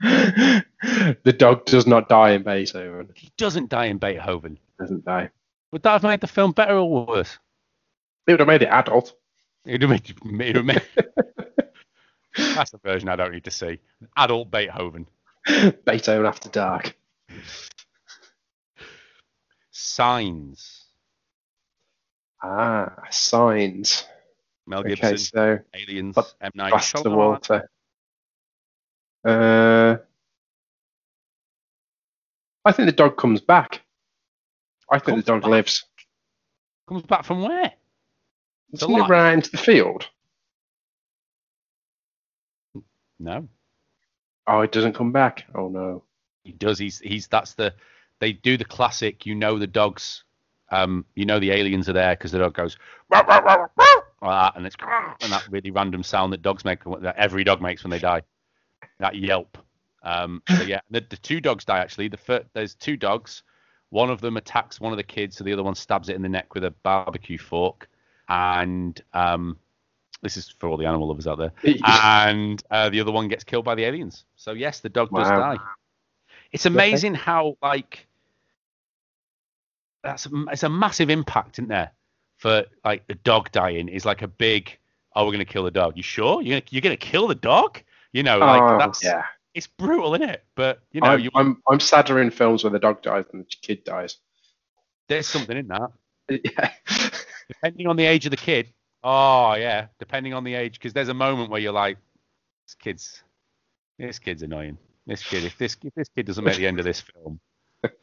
[0.00, 3.10] the dog does not die in Beethoven.
[3.14, 4.58] he doesn't die in Beethoven.
[4.78, 5.30] Doesn't die.
[5.72, 7.38] Would that have made the film better or worse?
[8.26, 9.14] It would have made it adult.
[9.64, 10.82] It would have made, it would have made
[12.54, 13.78] That's the version I don't need to see.
[14.16, 15.06] Adult Beethoven.
[15.84, 16.96] Beethoven After Dark.
[19.78, 20.86] Signs.
[22.42, 24.06] Ah, signs.
[24.66, 25.18] Mel Okay, Gibson.
[25.18, 26.14] so Aliens.
[26.14, 27.62] but M Night Shyamalan.
[29.22, 29.96] Uh,
[32.64, 33.82] I think the dog comes back.
[34.90, 35.50] I think Comes the dog back?
[35.50, 35.84] lives.
[36.88, 37.72] Comes back from where?
[38.74, 40.08] Doesn't it run into the field?
[43.18, 43.46] No.
[44.46, 45.44] Oh, it doesn't come back.
[45.54, 46.02] Oh no.
[46.44, 46.78] He does.
[46.78, 47.74] He's he's that's the
[48.20, 49.26] they do the classic.
[49.26, 50.24] You know the dogs.
[50.70, 52.76] Um, you know the aliens are there because the dog goes
[53.10, 53.26] like
[54.20, 54.76] that, and it's
[55.22, 58.22] and that really random sound that dogs make that every dog makes when they die.
[58.98, 59.58] That yelp.
[60.02, 62.08] Um, so yeah, the, the two dogs die actually.
[62.08, 63.42] The fir- there's two dogs.
[63.90, 66.22] One of them attacks one of the kids, so the other one stabs it in
[66.22, 67.88] the neck with a barbecue fork.
[68.28, 69.56] And um,
[70.22, 71.52] this is for all the animal lovers out there.
[71.86, 74.24] and uh, the other one gets killed by the aliens.
[74.36, 75.54] So yes, the dog does Wow.
[75.54, 75.58] die.
[76.56, 78.06] It's amazing how like
[80.02, 81.92] that's a, it's a massive impact, isn't there?
[82.38, 84.78] For like the dog dying is like a big.
[85.14, 85.98] Oh, we're gonna kill the dog.
[85.98, 86.40] You sure?
[86.40, 87.82] You're gonna, you're gonna kill the dog?
[88.14, 89.24] You know, like oh, that's yeah.
[89.52, 90.44] it's brutal, isn't it?
[90.54, 93.40] But you know, I'm, you, I'm I'm sadder in films where the dog dies than
[93.40, 94.16] the kid dies.
[95.08, 95.90] there's something in that.
[96.42, 96.70] yeah.
[97.48, 98.72] Depending on the age of the kid.
[99.04, 101.98] Oh yeah, depending on the age, because there's a moment where you're like,
[102.66, 103.22] this kid's,
[103.98, 104.78] this kid's annoying.
[105.06, 107.38] This kid, if this if this kid doesn't make the end of this film,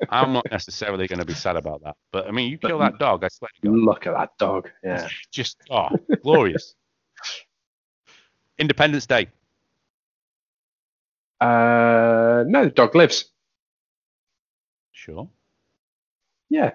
[0.10, 1.96] I'm not necessarily going to be sad about that.
[2.12, 4.70] But I mean, you kill that dog, I swear to God, Look at that dog.
[4.84, 5.08] Yeah.
[5.32, 5.90] just oh,
[6.24, 6.76] glorious.
[8.58, 9.28] Independence Day.
[11.42, 13.26] Uh, no, the dog lives.
[14.92, 15.28] Sure.
[16.50, 16.72] Yeah.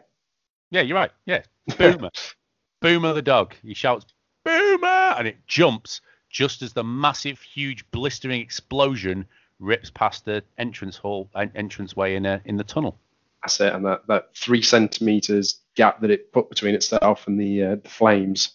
[0.70, 1.12] Yeah, you're right.
[1.24, 1.42] Yeah,
[1.78, 2.10] Boomer.
[2.82, 3.54] Boomer the dog.
[3.62, 4.04] He shouts,
[4.44, 4.86] Boomer!
[4.86, 9.26] And it jumps just as the massive, huge, blistering explosion
[9.58, 12.98] rips past the entrance hall, en- entrance way in, a, in the tunnel.
[13.42, 13.72] That's it.
[13.72, 17.88] And that, that three centimeters gap that it put between itself and the, uh, the
[17.88, 18.52] flames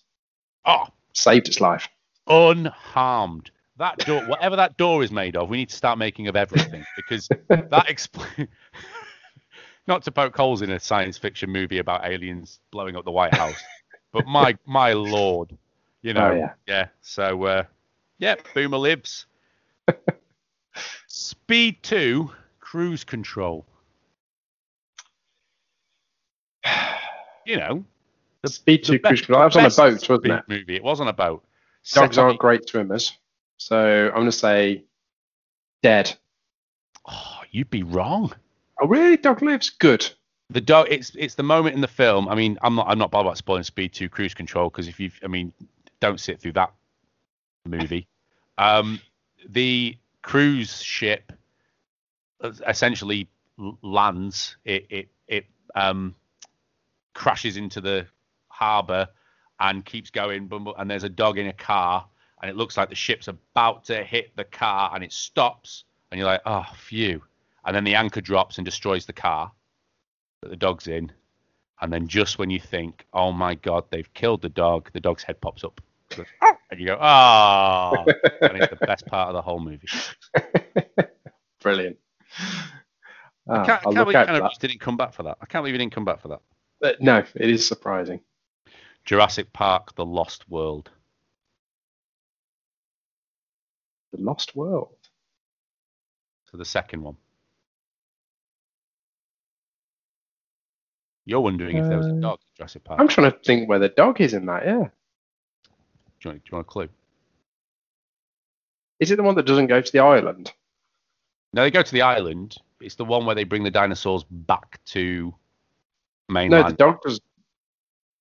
[0.65, 1.89] Oh, saved its life.
[2.27, 3.51] unharmed.
[3.77, 6.85] That door, whatever that door is made of, we need to start making of everything
[6.95, 8.47] because that expl-
[9.87, 13.33] Not to poke holes in a science fiction movie about aliens blowing up the White
[13.33, 13.61] House,
[14.13, 15.57] but my my lord,
[16.01, 16.87] you know, Oh, yeah.
[17.01, 17.63] So uh,
[18.19, 19.25] yeah, Boomer lives.
[21.23, 23.65] Speed two, cruise control.
[27.45, 27.83] You know,
[28.41, 29.39] the Speed the to cruise best- control.
[29.39, 30.43] That was on a boat, wasn't it?
[30.47, 30.75] Movie.
[30.77, 31.43] It was on a boat.
[31.91, 33.11] Dogs aren't great swimmers.
[33.57, 34.85] So I'm going to say
[35.81, 36.15] dead.
[37.05, 38.33] Oh, you'd be wrong.
[38.81, 39.17] Oh, really?
[39.17, 39.69] Dog lives?
[39.71, 40.09] Good.
[40.51, 40.87] The dog.
[40.89, 42.29] It's it's the moment in the film.
[42.29, 44.97] I mean, I'm not I'm not bothered about spoiling Speed Two Cruise Control because if
[45.01, 45.51] you, I mean,
[45.99, 46.71] don't sit through that
[47.65, 48.07] movie.
[48.57, 49.01] Um,
[49.49, 51.31] the cruise ship
[52.67, 53.29] essentially
[53.81, 54.57] lands.
[54.65, 55.45] It it it
[55.75, 56.15] um
[57.13, 58.07] crashes into the
[58.47, 59.07] harbour
[59.59, 60.49] and keeps going.
[60.77, 62.05] And there's a dog in a car,
[62.41, 66.17] and it looks like the ship's about to hit the car, and it stops, and
[66.17, 67.21] you're like, oh, phew.
[67.65, 69.51] And then the anchor drops and destroys the car
[70.41, 71.11] that the dog's in.
[71.81, 75.23] And then just when you think, oh my god, they've killed the dog, the dog's
[75.23, 75.81] head pops up.
[76.73, 78.05] And you go, oh,
[78.49, 79.87] and it's the best part of the whole movie.
[81.61, 81.97] Brilliant.
[83.47, 85.37] I Ah, can't, I can't believe Keanu for didn't come back for that.
[85.39, 86.41] I can't believe he didn't come back for that.
[86.83, 88.21] Uh, no, it is surprising.
[89.05, 90.89] Jurassic Park: The Lost World.
[94.13, 94.97] The Lost World.
[96.49, 97.17] So the second one.
[101.25, 102.99] You're wondering if there was a Uh, dog in Jurassic Park.
[102.99, 104.65] I'm trying to think where the dog is in that.
[104.65, 104.87] Yeah,
[106.23, 106.89] Do you, want, do you want a clue?
[108.99, 110.53] is it the one that doesn't go to the island?
[111.51, 112.55] No, they go to the island.
[112.79, 115.33] It's the one where they bring the dinosaurs back to
[116.29, 116.63] mainland.
[116.63, 117.19] No, the dog does.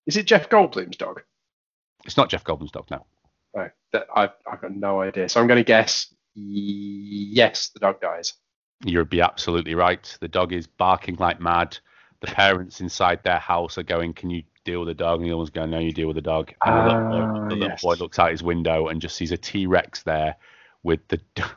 [0.07, 1.22] Is it Jeff Goldblum's dog?
[2.05, 3.07] It's not Jeff Goldblum's dog, no.
[3.55, 5.28] No, that I've, I've got no idea.
[5.28, 8.34] So I'm going to guess yes, the dog dies.
[8.84, 10.16] You'd be absolutely right.
[10.20, 11.78] The dog is barking like mad.
[12.20, 15.30] The parents inside their house are going, "Can you deal with the dog?" And the
[15.30, 17.54] other one's going, "No, you deal with the dog." And the little, boy, Ah, the
[17.54, 17.82] little yes.
[17.82, 20.36] boy looks out his window and just sees a T Rex there
[20.82, 21.20] with the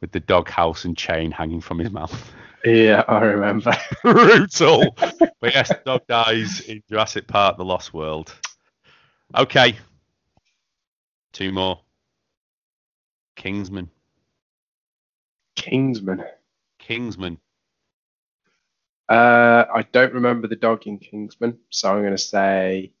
[0.00, 2.32] with the dog house and chain hanging from his mouth.
[2.64, 3.72] Yeah, I remember.
[4.02, 4.94] Brutal.
[4.96, 8.34] but yes, the dog dies in Jurassic Park: The Lost World.
[9.36, 9.76] Okay,
[11.32, 11.80] two more.
[13.36, 13.88] Kingsman.
[15.56, 16.24] Kingsman.
[16.78, 17.38] Kingsman.
[19.10, 22.92] Uh, I don't remember the dog in Kingsman, so I'm going to say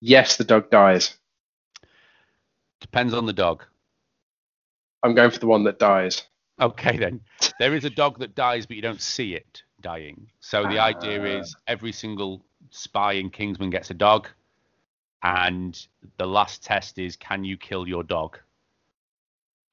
[0.00, 1.16] yes, the dog dies.
[2.80, 3.64] Depends on the dog.
[5.02, 6.22] I'm going for the one that dies.
[6.60, 7.20] Okay, then.
[7.58, 10.28] There is a dog that dies, but you don't see it dying.
[10.40, 11.40] So the idea Ah.
[11.40, 14.28] is every single spy in Kingsman gets a dog,
[15.24, 15.84] and
[16.16, 18.38] the last test is can you kill your dog?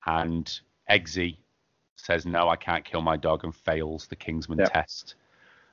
[0.07, 0.51] And
[0.89, 1.37] Eggsy
[1.97, 4.73] says, no, I can't kill my dog, and fails the Kingsman Yep.
[4.73, 5.15] test.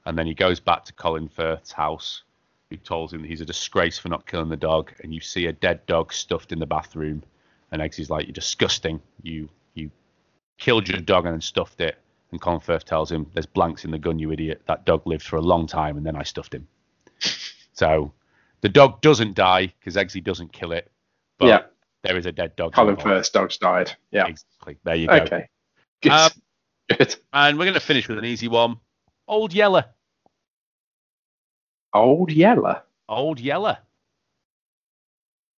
[0.08, 2.22] And then he goes back to Colin Firth's house,
[2.70, 4.90] who tells him that he's a disgrace for not killing the dog.
[5.02, 7.22] And you see a dead dog stuffed in the bathroom.
[7.70, 9.02] And Eggsy's like, You're disgusting.
[9.22, 9.90] You you
[10.56, 11.98] killed your dog and then stuffed it.
[12.32, 14.62] And Colin Firth tells him, There's blanks in the gun, you idiot.
[14.66, 16.66] That dog lived for a long time and then I stuffed him.
[17.74, 18.10] So
[18.62, 20.90] the dog doesn't die because Eggsy doesn't kill it.
[21.38, 21.62] But Yeah.
[22.02, 22.72] there is a dead dog.
[22.72, 22.96] Colin.
[22.96, 23.92] Firth's dog's died.
[24.10, 24.26] Yeah.
[24.26, 24.78] Exactly.
[24.84, 25.16] There you go.
[25.16, 25.48] Okay.
[26.00, 26.12] Good.
[26.12, 26.30] Um,
[26.96, 27.14] Good.
[27.34, 28.78] And we're going to finish with an easy one.
[29.26, 29.84] Old Yeller.
[31.94, 32.82] Old Yeller.
[33.08, 33.78] Old Yeller.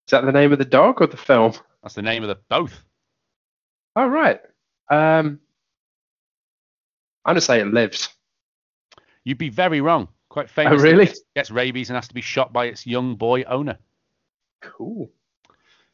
[0.06, 1.52] Is that the name of the dog or the film?
[1.82, 2.82] That's the name of the both.
[3.96, 4.40] Oh, right.
[4.90, 5.40] Um,
[7.24, 8.08] I'm going to say it lives.
[9.24, 10.08] You'd be very wrong.
[10.28, 10.80] Quite famous.
[10.80, 10.98] Oh, famous.
[11.08, 11.14] really?
[11.34, 13.78] Gets rabies and has to be shot by its young boy owner.
[14.60, 15.10] Cool.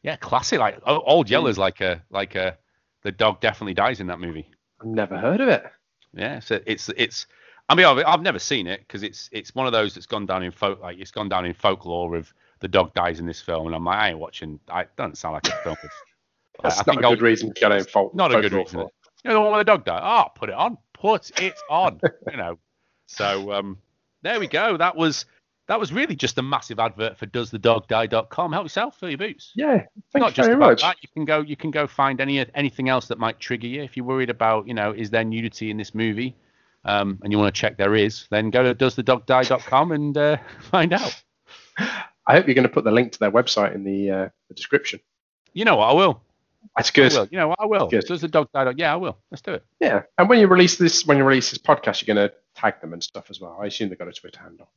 [0.03, 0.59] Yeah, classic.
[0.59, 2.57] Like Old Yeller's like a like a
[3.01, 4.49] the dog definitely dies in that movie.
[4.79, 5.63] I've never heard of it.
[6.13, 7.25] Yeah, so it's it's.
[7.69, 10.25] I mean, I've, I've never seen it because it's it's one of those that's gone
[10.25, 13.41] down in folk like it's gone down in folklore of the dog dies in this
[13.41, 14.59] film, and I'm like, I ain't watching.
[14.69, 15.75] I it doesn't sound like a film.
[15.83, 15.91] With,
[16.63, 18.15] That's I not a good Old- reason to go down folk.
[18.15, 18.79] not a good reason.
[18.81, 18.89] for.
[19.23, 20.01] You know, the one where the dog died.
[20.03, 20.77] Oh, put it on.
[20.93, 21.99] Put it on.
[22.31, 22.57] you know.
[23.07, 23.77] So um,
[24.21, 24.77] there we go.
[24.77, 25.25] That was
[25.67, 28.53] that was really just a massive advert for doesthedogdie.com.
[28.53, 29.51] Help yourself, fill your boots.
[29.55, 29.83] Yeah.
[30.13, 30.81] Thank Not you just very about much.
[30.81, 30.97] that.
[31.01, 31.41] You can go.
[31.41, 33.83] You can go find any anything else that might trigger you.
[33.83, 36.35] If you're worried about, you know, is there nudity in this movie,
[36.85, 40.37] um, and you want to check there is, then go to doesthedogdie.com and uh,
[40.71, 41.23] find out.
[41.79, 44.53] I hope you're going to put the link to their website in the, uh, the
[44.53, 44.99] description.
[45.53, 45.89] You know what?
[45.89, 46.21] I will.
[46.75, 47.13] That's I good.
[47.13, 47.27] will.
[47.31, 47.59] You know what?
[47.59, 47.87] I will.
[47.87, 48.05] Good.
[48.05, 48.73] Does the dog die?
[48.75, 49.17] Yeah, I will.
[49.31, 49.65] Let's do it.
[49.79, 50.03] Yeah.
[50.17, 52.93] And when you release this, when you release this podcast, you're going to tag them
[52.93, 53.57] and stuff as well.
[53.61, 54.69] I assume they've got a Twitter handle.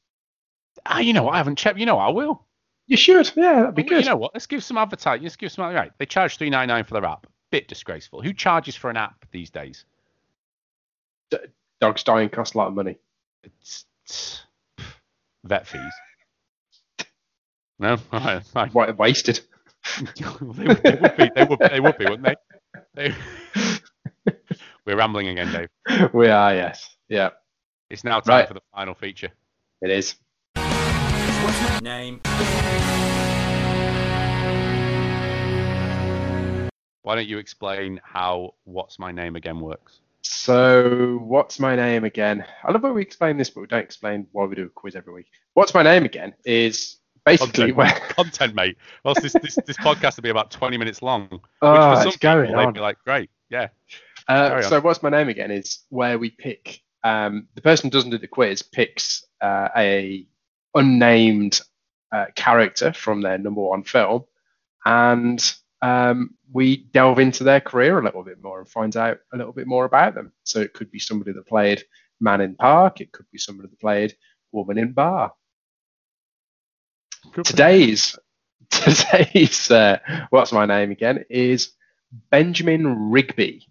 [0.86, 1.34] Ah, you know what?
[1.34, 1.78] I haven't checked.
[1.78, 2.05] You know what?
[2.07, 2.46] I will.
[2.86, 3.30] You should.
[3.36, 4.05] Yeah, that'd be Well, good.
[4.05, 4.34] You know what?
[4.34, 5.22] Let's give some advertising.
[5.22, 5.72] Let's give some.
[5.72, 7.26] Right, they charge three ninety nine for their app.
[7.51, 8.22] Bit disgraceful.
[8.22, 9.84] Who charges for an app these days?
[11.80, 12.98] Dogs dying cost a lot of money.
[13.42, 14.42] It's, it's
[15.44, 15.80] vet fees.
[17.78, 18.68] No, all right, fine.
[18.70, 19.40] What wasted.
[20.16, 21.30] they, would, they would be.
[21.34, 21.58] They would.
[21.58, 22.34] They would be, wouldn't they?
[22.94, 23.14] they...
[24.86, 26.10] We're rambling again, Dave.
[26.12, 26.96] we are, yes.
[27.08, 27.30] Yeah,
[27.88, 28.48] It's now time Right.
[28.48, 29.30] for the final feature.
[29.80, 30.16] it is.
[30.54, 32.20] What's my Name.
[37.02, 40.00] Why don't you explain how "What's My Name Again" works?
[40.22, 42.44] So, what's my name again?
[42.64, 44.96] I love when we explain this, but we don't explain why we do a quiz
[44.96, 45.30] every week.
[45.54, 47.90] What's my name again is basically Content, where.
[48.10, 48.76] content mate.
[49.04, 51.28] Well, this, this this podcast will be about twenty minutes long.
[51.30, 53.68] Which Oh, for some it's going people, they'd be like, "Great, yeah."
[54.28, 58.10] Uh, so what's my name again is where we pick um, the person who doesn't
[58.10, 60.26] do the quiz picks uh, a
[60.74, 61.60] unnamed
[62.12, 64.24] uh, character from their number one film
[64.84, 69.36] and um, we delve into their career a little bit more and find out a
[69.36, 71.82] little bit more about them so it could be somebody that played
[72.20, 74.14] man in park it could be somebody that played
[74.52, 75.32] woman in bar
[77.44, 78.18] today's
[78.70, 79.98] today's uh,
[80.30, 81.72] what's my name again is
[82.30, 83.62] benjamin rigby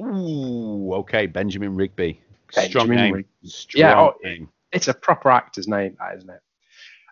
[0.00, 2.22] Ooh, okay, Benjamin Rigby.
[2.50, 3.12] Strong Benjamin name.
[3.12, 3.30] Rigby.
[3.44, 4.50] Strong Yeah, oh, name.
[4.72, 6.40] it's a proper actor's name, that isn't it?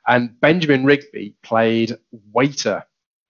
[0.06, 1.96] And Benjamin Rigby played
[2.32, 2.84] waiter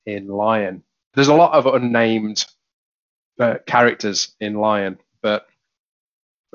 [0.07, 0.83] in Lion.
[1.15, 2.45] There's a lot of unnamed
[3.39, 5.47] uh, characters in Lion, but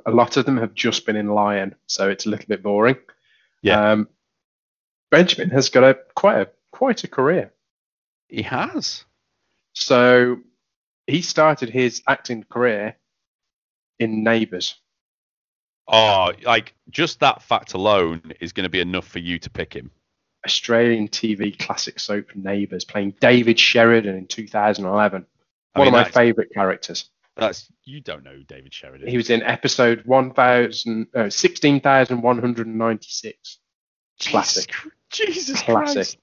[0.06, 2.98] a lot of them have just been in Lion, so it's a little bit boring.
[3.62, 3.92] Yeah.
[3.92, 4.10] Um,
[5.12, 7.54] Benjamin has got a quite a quite a career.
[8.28, 9.06] He has.
[9.74, 10.38] So
[11.08, 12.98] he started his acting career
[14.00, 14.76] in Neighbours.
[15.88, 19.74] Oh, like just that fact alone is going to be enough for you to pick
[19.74, 19.92] him.
[20.46, 25.26] Australian TV classic soap Neighbours, playing David Sheridan in 2011.
[25.74, 27.10] I One mean, of my favourite characters.
[27.36, 29.10] That's you don't know who David Sheridan.
[29.10, 33.60] He was in episode 1000, uh, 16,196.
[34.22, 34.74] Classic.
[35.12, 35.94] Jesus Classic.
[35.94, 36.18] Christ.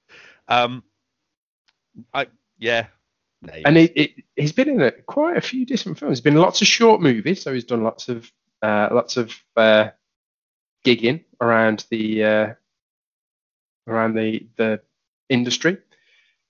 [0.47, 0.83] Um,
[2.13, 2.87] I yeah.
[3.65, 6.17] And it, it, he's been in a, quite a few different films.
[6.17, 9.35] He's been in lots of short movies, so he's done lots of uh, lots of
[9.57, 9.89] uh,
[10.85, 12.53] gigging around the uh,
[13.87, 14.81] around the the
[15.29, 15.77] industry.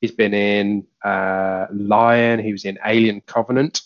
[0.02, 2.40] He's been in uh, Lion.
[2.40, 3.82] He was in Alien Covenant,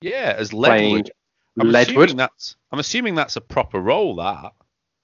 [0.00, 1.10] yeah, as Ledward.
[1.58, 1.82] I'm Ledward.
[1.82, 4.16] assuming that's I'm assuming that's a proper role.
[4.16, 4.52] That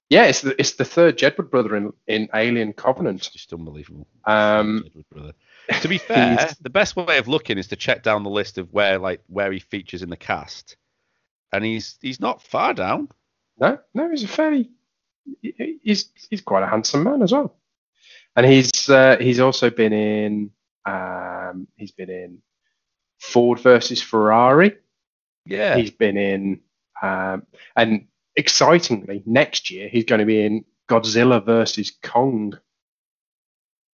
[0.09, 3.19] Yeah, it's the it's the third Jedward brother in, in Alien Covenant.
[3.19, 4.07] it's just unbelievable.
[4.25, 5.33] Um, Edward brother.
[5.81, 8.71] To be fair, the best way of looking is to check down the list of
[8.71, 10.77] where like where he features in the cast,
[11.51, 13.09] and he's he's not far down.
[13.59, 14.69] No, no, he's a fairly
[15.41, 17.55] he's he's quite a handsome man as well,
[18.35, 20.51] and he's uh, he's also been in
[20.85, 22.39] um, he's been in
[23.19, 24.75] Ford versus Ferrari.
[25.45, 26.59] Yeah, He's been in
[27.01, 32.57] um, and excitingly next year he's going to be in Godzilla versus Kong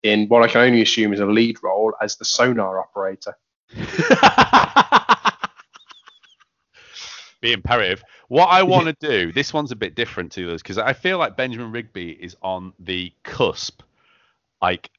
[0.03, 3.35] in what I can only assume is a lead role as the sonar operator.
[7.43, 8.03] be imperative.
[8.29, 11.19] What I want to do, this one's a bit different to this because I feel
[11.19, 13.83] like Benjamin Rigby is on the cusp,
[14.61, 14.89] like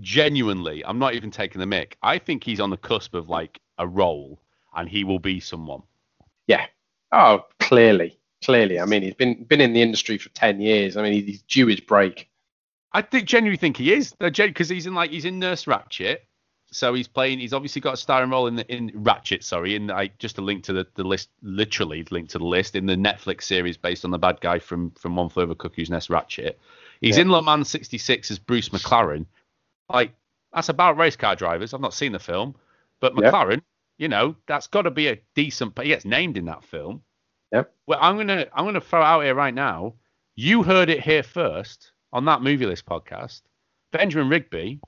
[0.00, 0.84] genuinely.
[0.84, 1.96] I'm not even taking the mic.
[2.02, 4.38] I think he's on the cusp of like a role,
[4.76, 5.82] and he will be someone.
[6.46, 6.66] Yeah.
[7.10, 8.78] Oh, clearly, clearly.
[8.78, 10.96] I mean, he's been been in the industry for ten years.
[10.96, 12.28] I mean, he's due his break.
[12.92, 16.18] I think genuinely think he is because he's in like he's in Nurse Ratched,
[16.70, 17.38] so he's playing.
[17.38, 19.42] He's obviously got a starring role in the in Ratched.
[19.44, 22.74] Sorry, in like just a link to the, the list, literally link to the list
[22.74, 25.90] in the Netflix series based on the bad guy from from One Flew Over Cuckoo's
[25.90, 26.54] Nest, Ratched.
[27.00, 27.22] He's Yeah.
[27.22, 29.26] in Le Mans '66 as Bruce McLaren.
[29.88, 30.12] Like
[30.52, 31.72] that's about race car drivers.
[31.74, 32.54] I've not seen the film,
[33.00, 33.30] but Yeah.
[33.30, 33.62] McLaren,
[33.98, 35.78] you know, that's got to be a decent.
[35.78, 37.02] He gets named in that film.
[37.52, 37.72] Yep.
[37.86, 39.94] Well, I'm gonna I'm gonna throw out here right now.
[40.34, 43.42] You heard it here first on that movie list podcast.
[43.92, 44.80] Benjamin Rigby,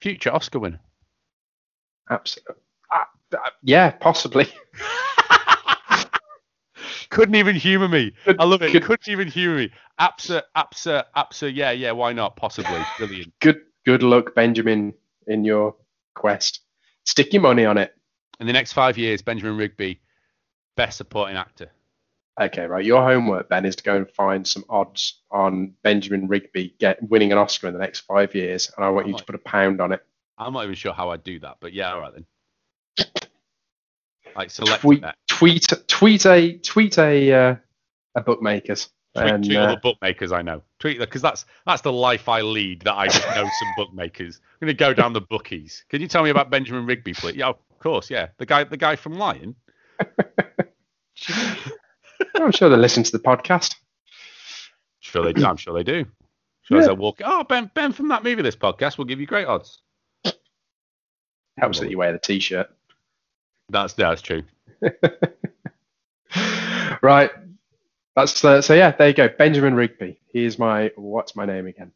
[0.00, 0.80] future Oscar winner.
[2.10, 2.54] Absolutely.
[2.94, 3.04] Uh,
[3.36, 4.46] uh, yeah, possibly.
[7.10, 8.12] Couldn't even humor me.
[8.38, 8.72] I love it.
[8.72, 9.70] Could- Couldn't even humor me.
[10.00, 11.54] Absa, absa, absa.
[11.54, 11.92] Yeah, yeah.
[11.92, 12.36] Why not?
[12.36, 12.80] Possibly.
[12.98, 13.32] Brilliant.
[13.40, 14.92] Good good luck, Benjamin,
[15.26, 15.74] in your
[16.14, 16.60] quest.
[17.04, 17.94] Stick your money on it.
[18.40, 20.00] In the next five years, Benjamin Rigby,
[20.76, 21.70] best supporting actor.
[22.38, 22.84] Okay, right.
[22.84, 27.32] Your homework, Ben, is to go and find some odds on Benjamin Rigby get winning
[27.32, 29.80] an Oscar in the next five years, and I want you to put a pound
[29.80, 30.04] on it.
[30.38, 32.26] I'm not even sure how I'd do that, but yeah, all right then.
[34.36, 35.14] Like select Tweet, bet.
[35.28, 37.56] tweet, tweet a tweet a uh,
[38.16, 38.90] a bookmakers.
[39.16, 40.62] Tweet, and, all uh, the bookmakers I know.
[40.78, 42.82] Tweet because that's that's the life I lead.
[42.82, 44.40] That I just know some bookmakers.
[44.60, 45.84] I'm gonna go down the bookies.
[45.88, 47.36] Can you tell me about Benjamin Rigby, please?
[47.36, 48.10] Yeah, of course.
[48.10, 49.56] Yeah, the guy the guy from Lion.
[52.34, 53.76] I'm sure they listen to the podcast.
[55.00, 55.46] Sure they do.
[55.46, 56.04] I'm sure they do.
[56.62, 57.20] Sure as I walk.
[57.24, 59.82] Oh, Ben Ben from that movie this podcast will give you great odds.
[61.58, 62.68] Helps that you wear the t-shirt.
[63.68, 64.42] That's that's true.
[67.02, 67.30] right.
[68.14, 68.74] That's uh, so.
[68.74, 69.28] Yeah, there you go.
[69.28, 70.20] Benjamin Rigby.
[70.32, 71.92] He is my what's my name again?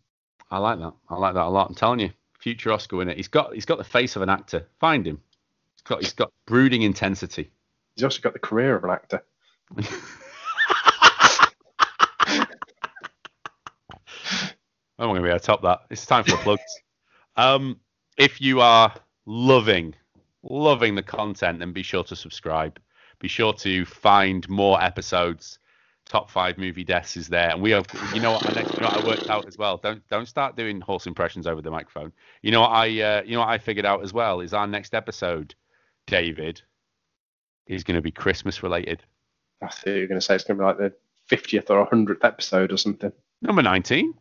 [0.50, 0.92] I like that.
[1.08, 1.68] I like that a lot.
[1.68, 3.14] I'm telling you, future Oscar winner.
[3.14, 4.66] He's got he's got the face of an actor.
[4.80, 5.20] Find him.
[5.76, 7.50] He's got he's got brooding intensity.
[7.94, 9.22] He's also got the career of an actor.
[15.00, 15.80] I'm not going to be able to top that.
[15.88, 16.62] It's time for the plugs.
[17.36, 17.80] um,
[18.18, 18.92] if you are
[19.26, 19.94] loving,
[20.42, 22.78] loving the content, then be sure to subscribe.
[23.18, 25.58] Be sure to find more episodes.
[26.06, 27.86] Top five movie deaths is there, and we have.
[28.10, 28.44] You know what?
[28.44, 29.76] I, you know what I worked out as well.
[29.76, 32.12] Don't don't start doing horse impressions over the microphone.
[32.42, 34.66] You know what I uh, you know what I figured out as well is our
[34.66, 35.54] next episode,
[36.08, 36.62] David,
[37.66, 39.04] is going to be Christmas related.
[39.62, 40.92] I thought you were going to say it's going to be like the
[41.30, 43.12] 50th or 100th episode or something.
[43.42, 44.14] Number 19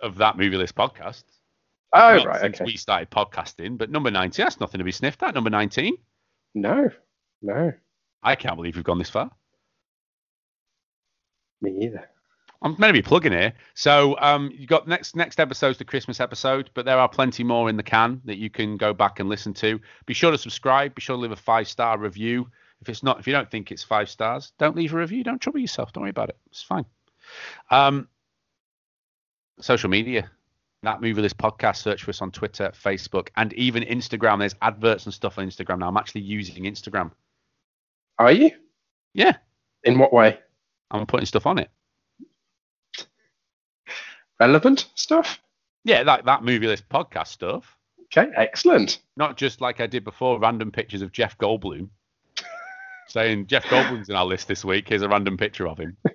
[0.00, 1.24] of that movie list podcast.
[1.92, 2.40] Oh, Not right.
[2.40, 2.64] since Okay.
[2.64, 5.34] we started podcasting, but number 19, that's nothing to be sniffed at.
[5.34, 5.96] Number 19,
[6.54, 6.90] No,
[7.42, 7.72] no,
[8.22, 9.30] I can't believe we've gone this far.
[11.62, 12.08] me either.
[12.62, 13.52] I'm meant to be plugging here.
[13.74, 17.68] So um, you got next next episode's the Christmas episode, but there are plenty more
[17.68, 19.78] in the can that you can go back and listen to.
[20.06, 20.94] Be sure to subscribe.
[20.94, 22.48] Be sure to leave a five star review.
[22.80, 25.22] If it's not, if you don't think it's five stars, don't leave a review.
[25.22, 25.92] Don't trouble yourself.
[25.92, 26.38] Don't worry about it.
[26.50, 26.86] It's fine.
[27.70, 28.08] Um,
[29.60, 30.30] social media.
[30.86, 31.78] That movie list podcast.
[31.78, 34.38] Search for us on Twitter, Facebook, and even Instagram.
[34.38, 35.88] There's adverts and stuff on Instagram now.
[35.88, 37.10] I'm actually using Instagram.
[38.20, 38.52] Are you?
[39.12, 39.32] Yeah,
[39.82, 40.38] In what way?
[40.92, 41.70] I'm putting stuff on it.
[44.38, 45.40] Relevant stuff?
[45.82, 47.76] Yeah, like that movie list podcast stuff.
[48.04, 49.00] Okay, excellent.
[49.16, 51.88] Not just like I did before, random pictures of Jeff Goldblum.
[53.08, 54.88] saying Jeff Goldblum's in our list this week.
[54.88, 55.96] Here's a random picture of him.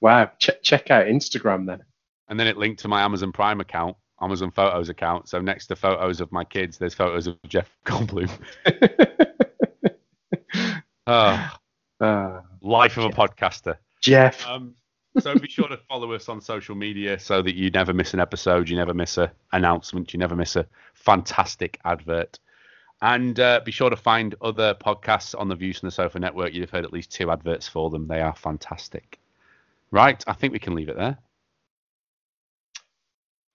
[0.00, 0.30] Wow.
[0.38, 1.82] Ch- check out Instagram then.
[2.30, 5.28] And then it linked to my Amazon Prime account, Amazon Photos account.
[5.28, 8.30] So next to photos of my kids, there's photos of Jeff Goldblum.
[11.06, 11.56] oh,
[12.02, 13.76] Ah, life of a podcaster.
[14.00, 14.46] Jeff.
[14.46, 14.74] Um,
[15.18, 18.20] so be sure to follow us on social media so that you never miss an
[18.20, 22.38] episode, you never miss a announcement, you never miss a fantastic advert.
[23.02, 26.54] And uh, be sure to find other podcasts on the Views from the Sofa Network.
[26.54, 28.06] You've heard at least two adverts for them.
[28.06, 29.18] They are fantastic.
[29.90, 31.18] Right, I think we can leave it there.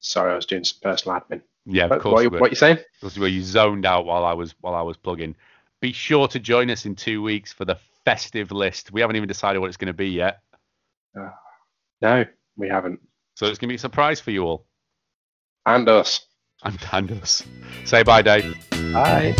[0.05, 1.41] Sorry, I was doing some personal admin.
[1.65, 2.13] Yeah, of What, course.
[2.13, 2.77] what, you- what you saying?
[3.17, 5.35] Where you zoned out while I was while I was plugging.
[5.81, 8.91] Be sure to join us in two weeks for the festive list.
[8.91, 10.41] We haven't even decided what it's going to be yet,
[11.19, 11.29] uh,
[12.01, 12.25] No,
[12.55, 12.99] we haven't.
[13.35, 14.65] so it's going to be a surprise for you all.
[15.65, 16.27] And us.
[16.63, 17.43] And, and us.
[17.83, 18.55] Say bye, Dave.
[18.93, 19.35] Bye.